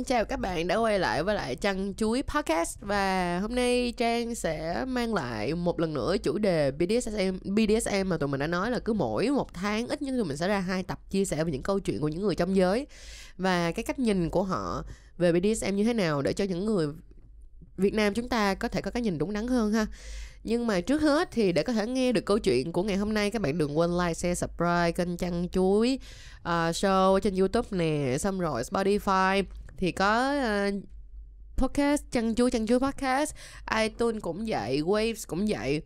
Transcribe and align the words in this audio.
Xin 0.00 0.04
chào 0.04 0.24
các 0.24 0.40
bạn 0.40 0.66
đã 0.66 0.76
quay 0.76 0.98
lại 0.98 1.22
với 1.22 1.34
lại 1.34 1.56
Chăn 1.56 1.94
Chuối 1.94 2.22
Podcast. 2.22 2.78
Và 2.80 3.38
hôm 3.40 3.54
nay 3.54 3.92
Trang 3.96 4.34
sẽ 4.34 4.84
mang 4.88 5.14
lại 5.14 5.54
một 5.54 5.80
lần 5.80 5.94
nữa 5.94 6.16
chủ 6.22 6.38
đề 6.38 6.70
BDSM 6.70 7.38
BDSM 7.44 8.08
mà 8.08 8.16
tụi 8.16 8.28
mình 8.28 8.40
đã 8.40 8.46
nói 8.46 8.70
là 8.70 8.78
cứ 8.78 8.92
mỗi 8.92 9.30
một 9.30 9.54
tháng 9.54 9.88
ít 9.88 10.02
nhất 10.02 10.12
tụi 10.16 10.24
mình 10.24 10.36
sẽ 10.36 10.48
ra 10.48 10.60
hai 10.60 10.82
tập 10.82 11.10
chia 11.10 11.24
sẻ 11.24 11.44
về 11.44 11.52
những 11.52 11.62
câu 11.62 11.80
chuyện 11.80 12.00
của 12.00 12.08
những 12.08 12.22
người 12.22 12.34
trong 12.34 12.56
giới. 12.56 12.86
Và 13.38 13.72
cái 13.72 13.82
cách 13.82 13.98
nhìn 13.98 14.30
của 14.30 14.42
họ 14.42 14.84
về 15.18 15.32
BDSM 15.32 15.76
như 15.76 15.84
thế 15.84 15.92
nào 15.92 16.22
để 16.22 16.32
cho 16.32 16.44
những 16.44 16.64
người 16.64 16.86
Việt 17.76 17.94
Nam 17.94 18.14
chúng 18.14 18.28
ta 18.28 18.54
có 18.54 18.68
thể 18.68 18.80
có 18.80 18.90
cái 18.90 19.02
nhìn 19.02 19.18
đúng 19.18 19.32
đắn 19.32 19.48
hơn 19.48 19.72
ha. 19.72 19.86
Nhưng 20.44 20.66
mà 20.66 20.80
trước 20.80 21.02
hết 21.02 21.28
thì 21.32 21.52
để 21.52 21.62
có 21.62 21.72
thể 21.72 21.86
nghe 21.86 22.12
được 22.12 22.24
câu 22.24 22.38
chuyện 22.38 22.72
của 22.72 22.82
ngày 22.82 22.96
hôm 22.96 23.14
nay 23.14 23.30
các 23.30 23.42
bạn 23.42 23.58
đừng 23.58 23.78
quên 23.78 23.98
like, 23.98 24.14
share, 24.14 24.34
subscribe 24.34 24.92
kênh 24.92 25.16
chăn 25.16 25.48
chuối 25.48 25.98
uh, 26.38 26.48
show 26.48 27.18
trên 27.18 27.36
youtube 27.36 27.68
nè 27.70 28.18
xong 28.18 28.40
rồi 28.40 28.62
spotify 28.62 29.42
thì 29.80 29.92
có 29.92 30.34
uh, 30.68 30.74
podcast 31.56 32.02
chăn 32.10 32.34
chuối 32.34 32.50
chăn 32.50 32.66
chuối 32.66 32.80
podcast. 32.80 33.34
iTunes 33.80 34.22
cũng 34.22 34.44
vậy 34.46 34.82
waves 34.82 35.24
cũng 35.26 35.46
vậy. 35.48 35.82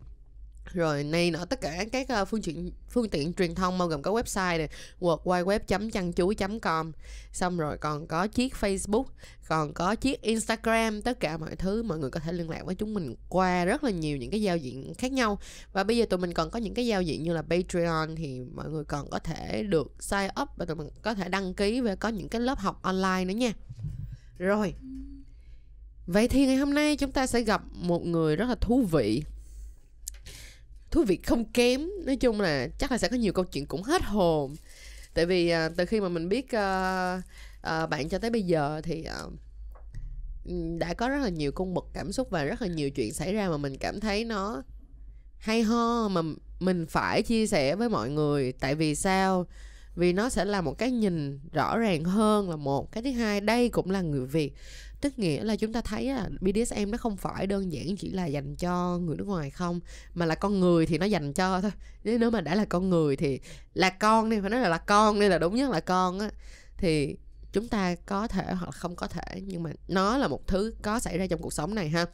Rồi 0.73 1.03
này 1.03 1.31
nọ 1.31 1.45
tất 1.45 1.61
cả 1.61 1.85
các 1.91 2.07
uh, 2.21 2.27
phương 2.27 2.41
tiện 2.41 2.71
phương 2.89 3.09
tiện 3.09 3.33
truyền 3.33 3.55
thông 3.55 3.77
bao 3.77 3.87
gồm 3.87 4.01
có 4.01 4.11
website 4.11 4.57
này 4.57 4.69
worldwideweb 4.99 5.89
chăn 5.91 6.13
chuối 6.13 6.35
com. 6.61 6.91
Xong 7.31 7.57
rồi 7.57 7.77
còn 7.77 8.07
có 8.07 8.27
chiếc 8.27 8.53
facebook 8.53 9.05
còn 9.47 9.73
có 9.73 9.95
chiếc 9.95 10.21
instagram 10.21 11.01
tất 11.01 11.19
cả 11.19 11.37
mọi 11.37 11.55
thứ 11.55 11.83
mọi 11.83 11.97
người 11.97 12.09
có 12.09 12.19
thể 12.19 12.31
liên 12.31 12.49
lạc 12.49 12.65
với 12.65 12.75
chúng 12.75 12.93
mình 12.93 13.15
qua 13.29 13.65
rất 13.65 13.83
là 13.83 13.91
nhiều 13.91 14.17
những 14.17 14.31
cái 14.31 14.41
giao 14.41 14.57
diện 14.57 14.93
khác 14.93 15.11
nhau. 15.11 15.39
Và 15.73 15.83
bây 15.83 15.97
giờ 15.97 16.05
tụi 16.09 16.19
mình 16.19 16.33
còn 16.33 16.49
có 16.49 16.59
những 16.59 16.73
cái 16.73 16.87
giao 16.87 17.01
diện 17.01 17.23
như 17.23 17.33
là 17.33 17.41
patreon 17.41 18.15
thì 18.15 18.41
mọi 18.53 18.69
người 18.69 18.83
còn 18.83 19.09
có 19.09 19.19
thể 19.19 19.63
được 19.63 19.93
sign 19.99 20.29
up 20.41 20.49
và 20.57 20.65
tụi 20.65 20.75
mình 20.75 20.89
có 21.01 21.13
thể 21.13 21.29
đăng 21.29 21.53
ký 21.53 21.81
và 21.81 21.95
có 21.95 22.09
những 22.09 22.29
cái 22.29 22.41
lớp 22.41 22.59
học 22.59 22.79
online 22.81 23.25
nữa 23.25 23.33
nha 23.33 23.53
rồi. 24.37 24.75
Vậy 26.07 26.27
thì 26.27 26.45
ngày 26.45 26.55
hôm 26.55 26.73
nay 26.73 26.97
chúng 26.97 27.11
ta 27.11 27.27
sẽ 27.27 27.41
gặp 27.41 27.61
một 27.71 28.05
người 28.05 28.35
rất 28.35 28.49
là 28.49 28.55
thú 28.61 28.83
vị. 28.91 29.23
Thú 30.91 31.03
vị 31.03 31.19
không 31.25 31.45
kém 31.45 31.89
nói 32.05 32.15
chung 32.15 32.41
là 32.41 32.67
chắc 32.79 32.91
là 32.91 32.97
sẽ 32.97 33.07
có 33.07 33.15
nhiều 33.15 33.33
câu 33.33 33.45
chuyện 33.45 33.65
cũng 33.65 33.83
hết 33.83 34.03
hồn. 34.03 34.55
Tại 35.13 35.25
vì 35.25 35.49
à, 35.49 35.69
từ 35.77 35.85
khi 35.85 36.01
mà 36.01 36.09
mình 36.09 36.29
biết 36.29 36.51
à, 36.55 37.21
à, 37.61 37.85
bạn 37.85 38.09
cho 38.09 38.19
tới 38.19 38.29
bây 38.29 38.41
giờ 38.41 38.81
thì 38.83 39.03
à, 39.03 39.15
đã 40.79 40.93
có 40.93 41.09
rất 41.09 41.19
là 41.23 41.29
nhiều 41.29 41.51
cung 41.51 41.73
bậc 41.73 41.85
cảm 41.93 42.11
xúc 42.11 42.29
và 42.29 42.43
rất 42.43 42.61
là 42.61 42.67
nhiều 42.67 42.89
chuyện 42.89 43.13
xảy 43.13 43.33
ra 43.33 43.49
mà 43.49 43.57
mình 43.57 43.77
cảm 43.77 43.99
thấy 43.99 44.25
nó 44.25 44.63
hay 45.37 45.61
ho 45.61 46.07
mà 46.07 46.21
mình 46.59 46.85
phải 46.89 47.21
chia 47.21 47.47
sẻ 47.47 47.75
với 47.75 47.89
mọi 47.89 48.09
người. 48.09 48.51
Tại 48.51 48.75
vì 48.75 48.95
sao? 48.95 49.47
Vì 49.95 50.13
nó 50.13 50.29
sẽ 50.29 50.45
là 50.45 50.61
một 50.61 50.77
cái 50.77 50.91
nhìn 50.91 51.39
rõ 51.53 51.77
ràng 51.77 52.03
hơn 52.03 52.49
là 52.49 52.55
một 52.55 52.91
cái 52.91 53.03
thứ 53.03 53.11
hai. 53.11 53.41
Đây 53.41 53.69
cũng 53.69 53.91
là 53.91 54.01
người 54.01 54.25
việt, 54.25 54.53
tức 55.01 55.19
nghĩa 55.19 55.43
là 55.43 55.55
chúng 55.55 55.73
ta 55.73 55.81
thấy 55.81 56.05
là 56.05 56.29
BDSM 56.41 56.91
nó 56.91 56.97
không 56.97 57.17
phải 57.17 57.47
đơn 57.47 57.71
giản 57.71 57.95
chỉ 57.97 58.09
là 58.09 58.25
dành 58.25 58.55
cho 58.55 58.97
người 58.97 59.17
nước 59.17 59.27
ngoài 59.27 59.49
không, 59.49 59.79
mà 60.13 60.25
là 60.25 60.35
con 60.35 60.59
người 60.59 60.85
thì 60.85 60.97
nó 60.97 61.05
dành 61.05 61.33
cho 61.33 61.61
thôi. 61.61 61.71
Nếu 62.03 62.31
mà 62.31 62.41
đã 62.41 62.55
là 62.55 62.65
con 62.65 62.89
người 62.89 63.15
thì 63.15 63.39
là 63.73 63.89
con 63.89 64.29
đi, 64.29 64.39
phải 64.41 64.49
nói 64.49 64.61
là 64.61 64.69
là 64.69 64.77
con 64.77 65.19
đây 65.19 65.29
là 65.29 65.37
đúng 65.37 65.55
nhất 65.55 65.71
là 65.71 65.79
con 65.79 66.19
á. 66.19 66.29
Thì 66.77 67.15
chúng 67.53 67.67
ta 67.67 67.95
có 67.95 68.27
thể 68.27 68.43
hoặc 68.43 68.65
là 68.65 68.71
không 68.71 68.95
có 68.95 69.07
thể, 69.07 69.41
nhưng 69.45 69.63
mà 69.63 69.71
nó 69.87 70.17
là 70.17 70.27
một 70.27 70.47
thứ 70.47 70.73
có 70.81 70.99
xảy 70.99 71.17
ra 71.17 71.27
trong 71.27 71.41
cuộc 71.41 71.53
sống 71.53 71.75
này 71.75 71.89
ha. 71.89 72.05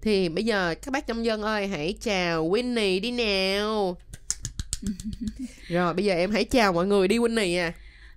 Thì 0.00 0.28
bây 0.28 0.44
giờ 0.44 0.74
các 0.74 0.90
bác 0.92 1.06
trong 1.06 1.24
dân 1.24 1.42
ơi, 1.42 1.68
hãy 1.68 1.94
chào 2.00 2.48
Winnie 2.48 3.00
đi 3.00 3.10
nào. 3.10 3.96
rồi 5.68 5.94
bây 5.94 6.04
giờ 6.04 6.14
em 6.14 6.30
hãy 6.30 6.44
chào 6.44 6.72
mọi 6.72 6.86
người 6.86 7.08
đi 7.08 7.18
Winnie 7.18 7.60
à. 7.60 7.72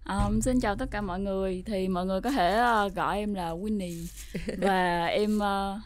Um, 0.06 0.40
xin 0.40 0.60
chào 0.60 0.76
tất 0.76 0.86
cả 0.92 1.02
mọi 1.02 1.20
người. 1.20 1.64
Thì 1.66 1.88
mọi 1.88 2.06
người 2.06 2.22
có 2.22 2.32
thể 2.32 2.64
uh, 2.86 2.96
gọi 2.96 3.18
em 3.18 3.34
là 3.34 3.52
Winnie. 3.52 4.06
Và 4.58 5.06
em 5.06 5.38
uh, 5.38 5.82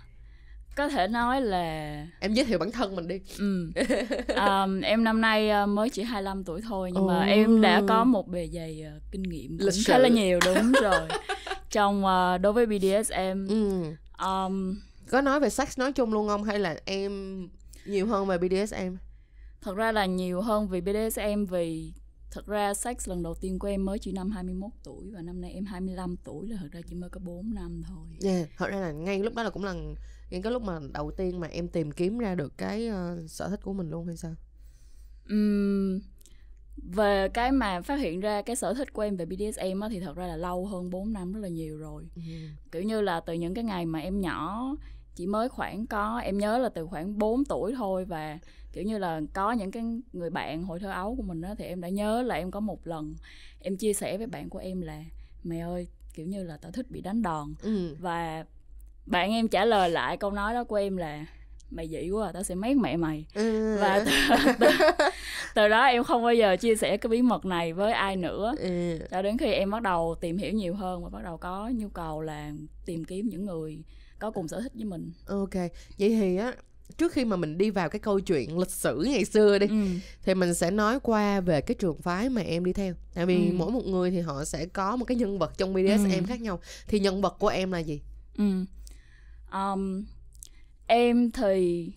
có 0.75 0.89
thể 0.89 1.07
nói 1.07 1.41
là 1.41 2.05
em 2.19 2.33
giới 2.33 2.45
thiệu 2.45 2.59
bản 2.59 2.71
thân 2.71 2.95
mình 2.95 3.07
đi. 3.07 3.19
Ừ. 3.39 3.71
um, 4.35 4.81
em 4.81 5.03
năm 5.03 5.21
nay 5.21 5.49
uh, 5.63 5.69
mới 5.69 5.89
chỉ 5.89 6.03
25 6.03 6.43
tuổi 6.43 6.61
thôi 6.61 6.91
nhưng 6.93 7.03
oh. 7.03 7.09
mà 7.09 7.25
em 7.25 7.61
đã 7.61 7.81
có 7.87 8.03
một 8.03 8.27
bề 8.27 8.49
dày 8.53 8.83
uh, 8.95 9.01
kinh 9.11 9.23
nghiệm 9.23 9.57
cũng 9.59 9.69
khá 9.85 9.97
là 9.97 10.09
nhiều 10.09 10.39
đúng 10.45 10.71
rồi. 10.71 11.07
Trong 11.71 12.05
uh, 12.05 12.41
đối 12.41 12.53
với 12.53 12.65
BDSM 12.65 13.47
ừ. 13.49 13.83
um, 14.25 14.75
có 15.09 15.21
nói 15.21 15.39
về 15.39 15.49
sex 15.49 15.79
nói 15.79 15.91
chung 15.91 16.13
luôn 16.13 16.27
không? 16.27 16.43
Hay 16.43 16.59
là 16.59 16.75
em 16.85 17.41
nhiều 17.85 18.07
hơn 18.07 18.27
về 18.27 18.37
BDSM 18.37 18.95
thật 19.61 19.75
ra 19.75 19.91
là 19.91 20.05
nhiều 20.05 20.41
hơn 20.41 20.67
vì 20.67 20.81
BDSM 20.81 21.45
vì 21.49 21.93
thật 22.31 22.45
ra 22.45 22.73
sex 22.73 23.09
lần 23.09 23.23
đầu 23.23 23.35
tiên 23.35 23.59
của 23.59 23.67
em 23.67 23.85
mới 23.85 23.99
chỉ 23.99 24.11
năm 24.11 24.31
21 24.31 24.71
tuổi 24.83 25.11
và 25.11 25.21
năm 25.21 25.41
nay 25.41 25.51
em 25.51 25.65
25 25.65 26.15
tuổi 26.23 26.49
là 26.49 26.57
thật 26.61 26.67
ra 26.71 26.79
chỉ 26.89 26.95
mới 26.95 27.09
có 27.09 27.19
4 27.23 27.53
năm 27.53 27.83
thôi. 27.87 28.07
Yeah, 28.23 28.49
thật 28.57 28.69
ra 28.69 28.79
là 28.79 28.91
ngay 28.91 29.19
lúc 29.19 29.35
đó 29.35 29.43
là 29.43 29.49
cũng 29.49 29.63
là 29.63 29.73
ngay 30.29 30.41
cái 30.41 30.51
lúc 30.51 30.63
mà 30.63 30.79
đầu 30.93 31.11
tiên 31.11 31.39
mà 31.39 31.47
em 31.47 31.67
tìm 31.67 31.91
kiếm 31.91 32.17
ra 32.17 32.35
được 32.35 32.57
cái 32.57 32.89
uh, 32.89 33.29
sở 33.29 33.49
thích 33.49 33.59
của 33.63 33.73
mình 33.73 33.89
luôn 33.89 34.07
hay 34.07 34.17
sao? 34.17 34.35
Um, 35.29 35.99
về 36.75 37.29
cái 37.29 37.51
mà 37.51 37.81
phát 37.81 37.99
hiện 37.99 38.19
ra 38.19 38.41
cái 38.41 38.55
sở 38.55 38.73
thích 38.73 38.93
của 38.93 39.01
em 39.01 39.17
về 39.17 39.25
BDSM 39.25 39.79
á, 39.81 39.89
thì 39.89 39.99
thật 39.99 40.15
ra 40.15 40.27
là 40.27 40.37
lâu 40.37 40.65
hơn 40.65 40.89
4 40.89 41.13
năm 41.13 41.33
rất 41.33 41.39
là 41.39 41.47
nhiều 41.47 41.77
rồi. 41.77 42.03
Ừ. 42.15 42.21
Kiểu 42.71 42.83
như 42.83 43.01
là 43.01 43.19
từ 43.19 43.33
những 43.33 43.53
cái 43.53 43.63
ngày 43.63 43.85
mà 43.85 43.99
em 43.99 44.21
nhỏ 44.21 44.75
chỉ 45.15 45.27
mới 45.27 45.49
khoảng 45.49 45.87
có 45.87 46.17
em 46.17 46.37
nhớ 46.37 46.57
là 46.57 46.69
từ 46.69 46.85
khoảng 46.85 47.17
4 47.17 47.45
tuổi 47.45 47.73
thôi 47.77 48.05
và 48.05 48.39
kiểu 48.77 48.83
như 48.83 48.97
là 48.97 49.21
có 49.33 49.51
những 49.51 49.71
cái 49.71 49.83
người 50.13 50.29
bạn 50.29 50.63
hồi 50.63 50.79
thơ 50.79 50.91
ấu 50.91 51.15
của 51.15 51.23
mình 51.23 51.41
đó 51.41 51.49
thì 51.57 51.65
em 51.65 51.81
đã 51.81 51.89
nhớ 51.89 52.21
là 52.21 52.35
em 52.35 52.51
có 52.51 52.59
một 52.59 52.87
lần 52.87 53.15
em 53.59 53.77
chia 53.77 53.93
sẻ 53.93 54.17
với 54.17 54.27
bạn 54.27 54.49
của 54.49 54.59
em 54.59 54.81
là 54.81 55.03
mẹ 55.43 55.59
ơi 55.59 55.87
kiểu 56.13 56.25
như 56.25 56.43
là 56.43 56.57
tao 56.57 56.71
thích 56.71 56.91
bị 56.91 57.01
đánh 57.01 57.21
đòn 57.21 57.53
ừ. 57.61 57.95
và 57.99 58.45
bạn 59.05 59.31
em 59.31 59.47
trả 59.47 59.65
lời 59.65 59.89
lại 59.89 60.17
câu 60.17 60.31
nói 60.31 60.53
đó 60.53 60.63
của 60.63 60.75
em 60.75 60.97
là 60.97 61.25
mày 61.69 61.87
dị 61.87 62.09
quá 62.09 62.27
à, 62.27 62.31
tao 62.31 62.43
sẽ 62.43 62.55
mét 62.55 62.77
mẹ 62.77 62.97
mày 62.97 63.25
ừ. 63.33 63.77
và 63.81 64.05
từ, 64.05 64.11
từ, 64.59 64.67
từ 65.55 65.67
đó 65.67 65.83
em 65.83 66.03
không 66.03 66.23
bao 66.23 66.33
giờ 66.33 66.55
chia 66.55 66.75
sẻ 66.75 66.97
cái 66.97 67.09
bí 67.09 67.21
mật 67.21 67.45
này 67.45 67.73
với 67.73 67.93
ai 67.93 68.15
nữa 68.15 68.53
ừ. 68.59 68.99
cho 69.11 69.21
đến 69.21 69.37
khi 69.37 69.51
em 69.51 69.71
bắt 69.71 69.81
đầu 69.81 70.15
tìm 70.21 70.37
hiểu 70.37 70.53
nhiều 70.53 70.75
hơn 70.75 71.03
và 71.03 71.09
bắt 71.09 71.23
đầu 71.23 71.37
có 71.37 71.69
nhu 71.75 71.89
cầu 71.89 72.21
là 72.21 72.51
tìm 72.85 73.05
kiếm 73.05 73.29
những 73.29 73.45
người 73.45 73.83
có 74.19 74.31
cùng 74.31 74.47
sở 74.47 74.61
thích 74.61 74.71
với 74.75 74.85
mình 74.85 75.11
ok 75.25 75.53
vậy 75.99 76.09
thì 76.09 76.37
á 76.37 76.53
trước 76.97 77.11
khi 77.11 77.25
mà 77.25 77.35
mình 77.35 77.57
đi 77.57 77.69
vào 77.69 77.89
cái 77.89 77.99
câu 77.99 78.19
chuyện 78.19 78.59
lịch 78.59 78.71
sử 78.71 79.03
ngày 79.11 79.25
xưa 79.25 79.59
đi 79.59 79.67
ừ. 79.67 79.85
thì 80.23 80.33
mình 80.33 80.53
sẽ 80.53 80.71
nói 80.71 80.99
qua 80.99 81.39
về 81.39 81.61
cái 81.61 81.75
trường 81.75 82.01
phái 82.01 82.29
mà 82.29 82.41
em 82.41 82.65
đi 82.65 82.73
theo 82.73 82.93
tại 83.13 83.25
vì 83.25 83.49
ừ. 83.49 83.53
mỗi 83.57 83.71
một 83.71 83.85
người 83.85 84.11
thì 84.11 84.19
họ 84.19 84.45
sẽ 84.45 84.65
có 84.65 84.95
một 84.95 85.05
cái 85.05 85.17
nhân 85.17 85.39
vật 85.39 85.57
trong 85.57 85.73
BDSM 85.73 86.11
ừ. 86.11 86.25
khác 86.27 86.41
nhau 86.41 86.59
thì 86.87 86.99
nhân 86.99 87.21
vật 87.21 87.35
của 87.39 87.47
em 87.47 87.71
là 87.71 87.79
gì 87.79 88.01
ừ. 88.37 88.65
um, 89.51 90.05
em 90.87 91.31
thì 91.31 91.91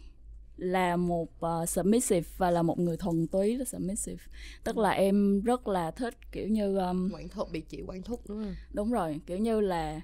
là 0.57 0.97
một 0.97 1.29
uh, 1.47 1.69
submissive 1.69 2.29
và 2.37 2.51
là 2.51 2.63
một 2.63 2.79
người 2.79 2.97
thuần 2.97 3.27
túy 3.27 3.57
là 3.57 3.65
submissive 3.65 4.25
tức 4.65 4.79
là 4.79 4.91
em 4.91 5.41
rất 5.41 5.69
là 5.69 5.91
thích 5.91 6.15
kiểu 6.33 6.49
như 6.49 6.77
um, 6.77 7.11
quản 7.13 7.29
thúc 7.29 7.51
bị 7.53 7.61
chịu 7.61 7.85
quản 7.89 8.03
thúc 8.03 8.23
đúng 8.29 8.45
không 8.45 8.55
đúng 8.73 8.93
rồi 8.93 9.21
kiểu 9.27 9.39
như 9.39 9.61
là 9.61 10.01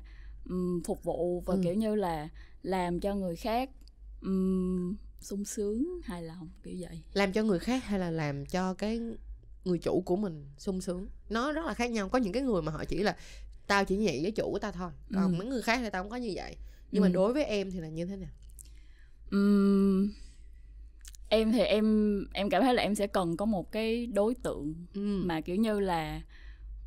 um, 0.49 0.83
phục 0.83 1.05
vụ 1.05 1.43
và 1.47 1.55
ừ. 1.55 1.61
kiểu 1.65 1.75
như 1.75 1.95
là 1.95 2.29
làm 2.63 3.01
cho 3.01 3.15
người 3.15 3.37
khác 3.37 3.71
um, 4.23 4.97
sung 5.21 5.45
sướng 5.45 6.01
hài 6.05 6.23
lòng 6.23 6.49
kiểu 6.63 6.75
vậy 6.79 7.03
làm 7.13 7.33
cho 7.33 7.43
người 7.43 7.59
khác 7.59 7.85
hay 7.85 7.99
là 7.99 8.11
làm 8.11 8.47
cho 8.47 8.75
cái 8.75 9.01
người 9.65 9.79
chủ 9.79 10.03
của 10.07 10.17
mình 10.17 10.47
sung 10.59 10.81
sướng 10.81 11.09
nó 11.29 11.53
rất 11.53 11.67
là 11.67 11.75
khác 11.75 11.91
nhau 11.91 12.09
có 12.09 12.19
những 12.19 12.33
cái 12.33 12.43
người 12.43 12.63
mà 12.63 12.73
họ 12.73 12.85
chỉ 12.85 12.99
là 12.99 13.17
tao 13.67 13.85
chỉ 13.85 13.97
nhị 13.97 14.23
với 14.23 14.31
chủ 14.31 14.51
của 14.53 14.59
tao 14.59 14.73
thôi 14.73 14.91
còn 15.15 15.33
ừ. 15.33 15.39
mấy 15.39 15.47
người 15.47 15.63
khác 15.63 15.79
thì 15.83 15.91
tao 15.91 16.03
không 16.03 16.11
có 16.11 16.17
như 16.17 16.33
vậy 16.35 16.57
nhưng 16.93 17.03
ừ. 17.03 17.07
mà 17.09 17.13
đối 17.13 17.33
với 17.33 17.45
em 17.45 17.71
thì 17.71 17.81
là 17.81 17.89
như 17.89 18.07
thế 18.07 18.17
nào 18.17 18.31
um, 19.31 20.13
em 21.29 21.53
thì 21.53 21.61
em 21.61 22.25
em 22.33 22.51
cảm 22.51 22.63
thấy 22.63 22.75
là 22.75 22.83
em 22.83 22.95
sẽ 22.95 23.07
cần 23.07 23.37
có 23.37 23.45
một 23.45 23.73
cái 23.73 24.07
đối 24.07 24.35
tượng 24.35 24.75
ừ. 24.95 25.23
mà 25.25 25.41
kiểu 25.41 25.57
như 25.57 25.81
là 25.81 26.23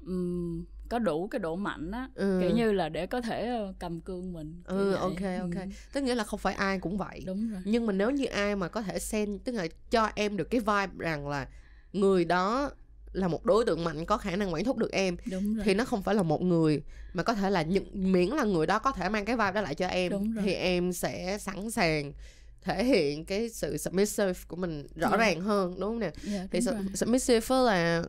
um, 0.06 0.66
có 0.90 1.00
đủ 1.00 1.28
cái 1.28 1.40
độ 1.40 1.56
mạnh 1.56 1.92
á 1.92 2.10
ừ. 2.16 2.40
kiểu 2.42 2.56
như 2.56 2.72
là 2.72 2.90
để 2.90 3.06
có 3.06 3.22
thể 3.22 3.48
ờ, 3.48 3.74
cầm 3.80 4.02
cương 4.02 4.34
mình 4.34 4.62
ừ 4.66 4.90
vậy. 4.92 5.00
ok 5.00 5.42
ok 5.42 5.64
ừ. 5.64 5.72
tức 5.94 6.02
nghĩa 6.02 6.16
là 6.16 6.24
không 6.24 6.40
phải 6.40 6.54
ai 6.54 6.80
cũng 6.80 6.98
vậy 6.98 7.24
đúng 7.26 7.52
rồi 7.52 7.62
nhưng 7.66 7.86
mà 7.86 7.94
nếu 7.94 8.12
như 8.12 8.26
ai 8.26 8.56
mà 8.56 8.68
có 8.68 8.82
thể 8.82 9.00
xen 9.00 9.40
tức 9.40 9.52
là 9.52 9.68
cho 9.92 10.10
em 10.16 10.38
được 10.38 10.50
cái 10.50 10.60
vibe 10.60 10.94
rằng 10.98 11.28
là 11.28 11.48
người 11.94 12.26
đó 12.26 12.72
là 13.14 13.28
một 13.28 13.46
đối 13.46 13.66
tượng 13.66 13.84
mạnh 13.84 14.06
có 14.06 14.18
khả 14.18 14.36
năng 14.36 14.54
quản 14.54 14.64
thúc 14.64 14.78
được 14.78 14.92
em 14.92 15.18
Đúng 15.32 15.56
rồi. 15.56 15.64
thì 15.66 15.74
nó 15.74 15.86
không 15.86 16.04
phải 16.04 16.16
là 16.16 16.24
một 16.24 16.42
người 16.42 16.82
mà 17.14 17.24
có 17.24 17.34
thể 17.34 17.50
là 17.50 17.62
những 17.62 18.12
miễn 18.12 18.30
là 18.30 18.44
người 18.44 18.68
đó 18.68 18.80
có 18.80 18.92
thể 18.92 19.10
mang 19.10 19.26
cái 19.26 19.36
vibe 19.36 19.52
đó 19.52 19.62
lại 19.62 19.76
cho 19.76 19.88
em 19.88 20.12
Đúng 20.12 20.34
rồi. 20.34 20.44
thì 20.46 20.54
em 20.54 20.94
sẽ 20.94 21.38
sẵn 21.42 21.72
sàng 21.72 22.14
thể 22.62 22.84
hiện 22.84 23.26
cái 23.26 23.50
sự 23.50 23.78
submissive 23.78 24.34
của 24.48 24.56
mình 24.56 24.88
rõ 24.96 25.08
yeah. 25.08 25.20
Dạ. 25.20 25.26
ràng 25.26 25.42
hơn 25.42 25.80
đúng 25.80 25.90
không 25.90 26.00
nè 26.00 26.12
yeah, 26.32 26.48
thì 26.52 26.60
submissive 26.94 27.56
là 27.56 28.04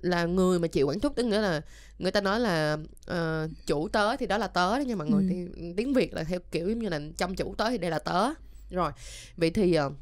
là 0.00 0.24
người 0.24 0.58
mà 0.58 0.68
chịu 0.68 0.86
quản 0.88 1.00
thúc 1.00 1.12
tức 1.16 1.24
nghĩa 1.26 1.40
là 1.40 1.60
người 1.98 2.10
ta 2.10 2.20
nói 2.20 2.40
là 2.40 2.76
uh, 3.10 3.50
chủ 3.66 3.88
tớ 3.88 4.16
thì 4.16 4.26
đó 4.26 4.38
là 4.38 4.46
tớ 4.46 4.78
đó 4.78 4.82
nha 4.82 4.96
mọi 4.96 5.06
người 5.10 5.22
ừ. 5.22 5.28
thì 5.30 5.46
tiếng 5.76 5.94
việt 5.94 6.14
là 6.14 6.24
theo 6.24 6.40
kiểu 6.50 6.68
giống 6.68 6.78
như 6.78 6.88
là 6.88 7.00
trong 7.16 7.34
chủ 7.34 7.54
tớ 7.54 7.70
thì 7.70 7.78
đây 7.78 7.90
là 7.90 7.98
tớ 7.98 8.28
rồi 8.70 8.92
vậy 9.36 9.50
thì 9.50 9.78
uh, 9.86 9.92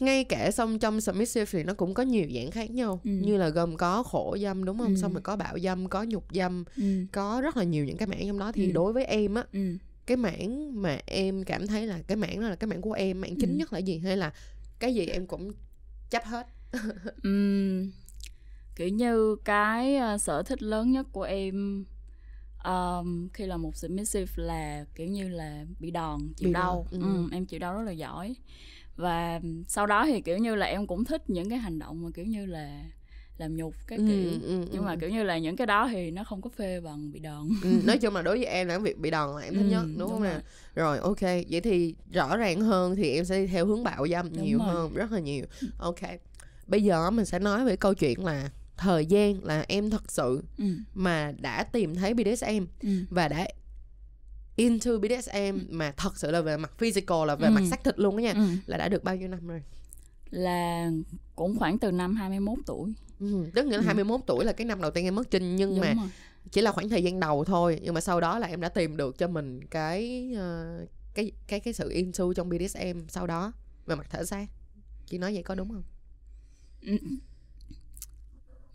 ngay 0.00 0.24
cả 0.24 0.50
xong 0.50 0.78
trong 0.78 1.00
submissive 1.00 1.46
thì 1.52 1.62
nó 1.62 1.74
cũng 1.74 1.94
có 1.94 2.02
nhiều 2.02 2.26
dạng 2.34 2.50
khác 2.50 2.70
nhau 2.70 3.00
Ừ. 3.04 3.10
như 3.10 3.36
là 3.36 3.48
gồm 3.48 3.76
có 3.76 4.02
khổ 4.02 4.36
dâm 4.42 4.64
đúng 4.64 4.78
không 4.78 4.94
Ừ. 4.94 5.00
xong 5.00 5.12
rồi 5.12 5.22
có 5.22 5.36
bạo 5.36 5.58
dâm 5.58 5.88
có 5.88 6.02
nhục 6.04 6.24
dâm 6.34 6.64
ừ, 6.76 6.82
có 7.12 7.40
rất 7.44 7.56
là 7.56 7.64
nhiều 7.64 7.84
những 7.84 7.96
cái 7.96 8.06
mảng 8.06 8.26
trong 8.26 8.38
đó 8.38 8.52
thì 8.52 8.66
Ừ. 8.66 8.72
đối 8.72 8.92
với 8.92 9.04
em 9.04 9.34
á 9.34 9.44
ừ. 9.52 9.76
cái 10.06 10.16
mảng 10.16 10.82
mà 10.82 11.00
em 11.06 11.44
cảm 11.44 11.66
thấy 11.66 11.86
là 11.86 11.98
cái 12.06 12.16
mảng 12.16 12.40
đó 12.40 12.48
là 12.48 12.56
cái 12.56 12.68
mảng 12.68 12.80
của 12.80 12.92
em 12.92 13.20
mảng 13.20 13.36
chính 13.36 13.50
Ừ. 13.50 13.56
nhất 13.56 13.72
là 13.72 13.78
gì 13.78 13.98
hay 13.98 14.16
là 14.16 14.32
cái 14.78 14.94
gì 14.94 15.06
em 15.06 15.26
cũng 15.26 15.52
chấp 16.10 16.24
hết 16.24 16.46
Ừm, 17.22 17.90
kiểu 18.76 18.88
như 18.88 19.36
cái 19.44 19.96
ờ, 19.96 20.18
sở 20.18 20.42
thích 20.42 20.62
lớn 20.62 20.92
nhất 20.92 21.06
của 21.12 21.22
em 21.22 21.84
um, 22.64 23.28
khi 23.34 23.46
là 23.46 23.56
một 23.56 23.76
submissive 23.76 24.32
là 24.36 24.84
kiểu 24.94 25.06
như 25.06 25.28
là 25.28 25.64
bị 25.78 25.90
đòn 25.90 26.32
chịu 26.36 26.48
Bị 26.48 26.52
đòn, 26.52 26.62
đau 26.62 26.86
ừ. 26.90 26.98
Ừm, 26.98 27.30
em 27.30 27.46
chịu 27.46 27.60
đau 27.60 27.74
rất 27.74 27.82
là 27.82 27.92
giỏi 27.92 28.34
và 28.96 29.40
sau 29.68 29.86
đó 29.86 30.06
thì 30.06 30.20
kiểu 30.20 30.38
như 30.38 30.54
là 30.54 30.66
em 30.66 30.86
cũng 30.86 31.04
thích 31.04 31.30
những 31.30 31.50
cái 31.50 31.58
hành 31.58 31.78
động 31.78 32.02
mà 32.04 32.10
kiểu 32.14 32.24
như 32.24 32.46
là 32.46 32.84
làm 33.38 33.56
nhục 33.56 33.74
các 33.86 33.96
Ừ, 33.96 34.02
kiểu 34.08 34.40
ừ, 34.42 34.64
nhưng 34.70 34.84
mà 34.84 34.92
ừ. 34.92 35.00
kiểu 35.00 35.10
như 35.10 35.22
là 35.22 35.38
những 35.38 35.56
cái 35.56 35.66
đó 35.66 35.88
thì 35.92 36.10
nó 36.10 36.24
không 36.24 36.42
có 36.42 36.50
phê 36.50 36.80
bằng 36.80 37.12
bị 37.12 37.20
đòn 37.20 37.48
Ừ, 37.60 37.68
nói 37.84 37.98
chung 37.98 38.14
là 38.14 38.22
đối 38.22 38.36
với 38.36 38.46
em 38.46 38.68
là 38.68 38.74
cái 38.74 38.80
việc 38.80 38.98
bị 38.98 39.10
đòn 39.10 39.36
là 39.36 39.42
em 39.42 39.54
thích 39.54 39.62
Ừ, 39.62 39.68
nhất 39.70 39.90
đúng, 39.96 40.10
không 40.10 40.22
rồi. 40.22 40.32
nè 40.34 40.40
rồi 40.74 40.98
ok 40.98 41.20
vậy 41.20 41.60
thì 41.60 41.94
rõ 42.12 42.36
ràng 42.36 42.60
hơn 42.60 42.96
thì 42.96 43.10
em 43.14 43.24
sẽ 43.24 43.40
đi 43.40 43.46
theo 43.46 43.66
hướng 43.66 43.84
bạo 43.84 44.08
dâm 44.08 44.32
Đúng 44.36 44.42
nhiều 44.44 44.58
rồi. 44.58 44.74
hơn 44.74 44.94
rất 44.94 45.12
là 45.12 45.18
nhiều 45.20 45.44
ok 45.78 46.00
bây 46.66 46.82
giờ 46.82 47.10
mình 47.10 47.24
sẽ 47.24 47.38
nói 47.38 47.64
về 47.64 47.76
câu 47.76 47.94
chuyện 47.94 48.24
là 48.24 48.50
thời 48.76 49.06
gian 49.06 49.44
là 49.44 49.64
em 49.68 49.90
thật 49.90 50.10
sự 50.12 50.42
ừ, 50.58 50.64
mà 50.94 51.32
đã 51.38 51.64
tìm 51.64 51.94
thấy 51.94 52.14
BDSM 52.14 52.66
ừ. 52.82 52.88
và 53.10 53.28
đã 53.28 53.48
into 54.56 54.90
BDSM 54.98 55.58
mà 55.70 55.92
thật 55.96 56.18
sự 56.18 56.30
là 56.30 56.40
về 56.40 56.56
mặt 56.56 56.78
physical 56.78 57.26
là 57.26 57.36
về 57.36 57.48
Ừ. 57.48 57.52
mặt 57.52 57.62
xác 57.70 57.84
thịt 57.84 57.98
luôn 57.98 58.16
đó 58.16 58.20
nha 58.20 58.32
Ừ. 58.32 58.46
là 58.66 58.76
đã 58.76 58.88
được 58.88 59.04
bao 59.04 59.16
nhiêu 59.16 59.28
năm 59.28 59.46
rồi 59.46 59.62
là 60.30 60.90
cũng 61.36 61.58
khoảng 61.58 61.78
từ 61.78 61.90
năm 61.90 62.16
21 62.16 62.58
tuổi 62.66 62.92
ừ. 63.20 63.46
tức 63.54 63.66
nghĩa 63.66 63.72
là 63.76 63.82
Ừ. 63.82 63.84
21 63.86 64.20
tuổi 64.26 64.44
là 64.44 64.52
cái 64.52 64.64
năm 64.64 64.80
đầu 64.80 64.90
tiên 64.90 65.04
em 65.04 65.14
mất 65.14 65.30
trinh 65.30 65.56
nhưng 65.56 65.70
Đúng 65.70 65.80
mà 65.80 65.94
rồi. 65.94 66.08
chỉ 66.50 66.60
là 66.60 66.72
khoảng 66.72 66.88
thời 66.88 67.02
gian 67.02 67.20
đầu 67.20 67.44
thôi 67.44 67.80
nhưng 67.82 67.94
mà 67.94 68.00
sau 68.00 68.20
đó 68.20 68.38
là 68.38 68.46
em 68.46 68.60
đã 68.60 68.68
tìm 68.68 68.96
được 68.96 69.18
cho 69.18 69.28
mình 69.28 69.64
cái 69.66 70.30
ờ, 70.36 70.78
cái 71.14 71.32
cái 71.46 71.60
cái 71.60 71.74
sự 71.74 71.88
into 71.90 72.32
trong 72.32 72.48
BDSM 72.48 73.00
sau 73.08 73.26
đó 73.26 73.52
về 73.86 73.94
mặt 73.94 74.06
thể 74.10 74.24
xác 74.24 74.46
chị 75.06 75.18
nói 75.18 75.34
vậy 75.34 75.42
có 75.42 75.54
đúng 75.54 75.68
không 75.68 75.82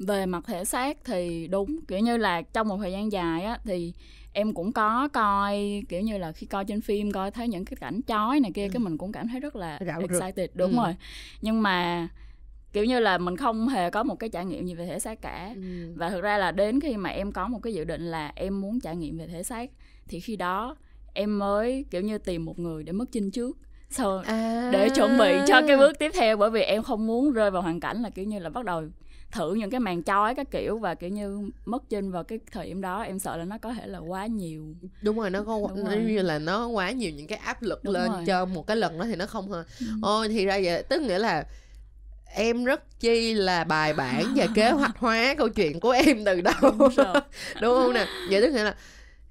về 0.07 0.25
mặt 0.25 0.43
thể 0.47 0.65
xác 0.65 0.97
thì 1.05 1.47
đúng 1.47 1.79
kiểu 1.87 1.99
như 1.99 2.17
là 2.17 2.41
trong 2.41 2.67
một 2.67 2.77
thời 2.77 2.91
gian 2.91 3.11
dài 3.11 3.43
á 3.43 3.59
thì 3.65 3.93
em 4.33 4.53
cũng 4.53 4.71
có 4.71 5.07
coi 5.13 5.83
kiểu 5.89 6.01
như 6.01 6.17
là 6.17 6.31
khi 6.31 6.47
coi 6.47 6.65
trên 6.65 6.81
phim 6.81 7.11
coi 7.11 7.31
thấy 7.31 7.47
những 7.47 7.65
cái 7.65 7.75
cảnh 7.81 7.99
chói 8.07 8.39
này 8.39 8.51
kia 8.55 8.63
Ừ. 8.63 8.69
cái 8.73 8.79
mình 8.79 8.97
cũng 8.97 9.11
cảm 9.11 9.27
thấy 9.27 9.39
rất 9.39 9.55
là 9.55 9.79
Rạo 9.85 10.01
rực. 10.01 10.09
excited 10.21 10.49
đúng 10.53 10.71
Ừ. 10.71 10.77
rồi 10.83 10.95
nhưng 11.41 11.61
mà 11.61 12.07
kiểu 12.73 12.85
như 12.85 12.99
là 12.99 13.17
mình 13.17 13.37
không 13.37 13.67
hề 13.67 13.89
có 13.89 14.03
một 14.03 14.15
cái 14.15 14.29
trải 14.29 14.45
nghiệm 14.45 14.65
gì 14.65 14.73
về 14.75 14.85
thể 14.87 14.99
xác 14.99 15.21
cả 15.21 15.51
ừ. 15.55 15.93
và 15.95 16.09
thực 16.09 16.21
ra 16.21 16.37
là 16.37 16.51
đến 16.51 16.79
khi 16.79 16.97
mà 16.97 17.09
em 17.09 17.31
có 17.31 17.47
một 17.47 17.59
cái 17.63 17.73
dự 17.73 17.83
định 17.83 18.01
là 18.11 18.31
em 18.35 18.61
muốn 18.61 18.79
trải 18.79 18.95
nghiệm 18.95 19.17
về 19.17 19.27
thể 19.27 19.43
xác 19.43 19.69
thì 20.07 20.19
khi 20.19 20.35
đó 20.35 20.75
em 21.13 21.39
mới 21.39 21.85
kiểu 21.91 22.01
như 22.01 22.17
tìm 22.17 22.45
một 22.45 22.59
người 22.59 22.83
để 22.83 22.91
mất 22.93 23.05
chinh 23.11 23.31
trước 23.31 23.57
sau 23.89 24.17
à. 24.17 24.69
để 24.71 24.89
chuẩn 24.89 25.17
bị 25.17 25.41
cho 25.47 25.61
cái 25.67 25.77
bước 25.77 25.99
tiếp 25.99 26.11
theo 26.15 26.37
bởi 26.37 26.49
vì 26.49 26.61
em 26.61 26.83
không 26.83 27.07
muốn 27.07 27.31
rơi 27.31 27.51
vào 27.51 27.61
hoàn 27.61 27.79
cảnh 27.79 28.01
là 28.01 28.09
kiểu 28.09 28.25
như 28.25 28.39
là 28.39 28.49
bắt 28.49 28.65
đầu 28.65 28.83
thử 29.31 29.53
những 29.53 29.69
cái 29.69 29.79
màn 29.79 30.03
chói 30.03 30.35
các 30.35 30.51
kiểu 30.51 30.77
và 30.77 30.95
kiểu 30.95 31.09
như 31.09 31.49
mất 31.65 31.83
chinh 31.89 32.11
vào 32.11 32.23
cái 32.23 32.39
thời 32.51 32.67
điểm 32.67 32.81
đó 32.81 33.01
em 33.01 33.19
sợ 33.19 33.37
là 33.37 33.45
nó 33.45 33.57
có 33.57 33.73
thể 33.73 33.87
là 33.87 33.99
quá 33.99 34.25
nhiều 34.25 34.75
đúng 35.01 35.19
rồi 35.19 35.29
nó 35.29 35.43
có 35.43 35.59
Đúng 35.69 35.83
nó 35.83 35.91
rồi. 35.91 35.99
như 36.03 36.21
là 36.21 36.39
nó 36.39 36.67
quá 36.67 36.91
nhiều 36.91 37.11
những 37.11 37.27
cái 37.27 37.37
áp 37.37 37.61
lực 37.63 37.83
Đúng 37.83 37.93
lên 37.93 38.11
rồi. 38.11 38.23
cho 38.25 38.45
một 38.45 38.67
cái 38.67 38.77
lần 38.77 38.97
đó 38.99 39.05
thì 39.05 39.15
nó 39.15 39.25
không 39.25 39.49
hơn 39.49 39.65
Ừ. 39.79 39.85
ôi 40.01 40.27
thì 40.29 40.45
ra 40.45 40.59
vậy 40.63 40.83
tức 40.83 41.01
nghĩa 41.01 41.19
là 41.19 41.45
em 42.35 42.63
rất 42.65 42.99
chi 42.99 43.33
là 43.33 43.63
bài 43.63 43.93
bản 43.93 44.33
và 44.35 44.47
kế 44.55 44.71
hoạch 44.71 44.97
hóa 44.97 45.35
câu 45.37 45.49
chuyện 45.49 45.79
của 45.79 45.91
em 45.91 46.25
từ 46.25 46.41
Đúng 46.61 46.77
rồi. 46.95 47.21
đúng 47.61 47.75
không 47.77 47.93
nè 47.93 48.05
vậy 48.29 48.41
tức 48.41 48.53
nghĩa 48.53 48.63
là 48.63 48.75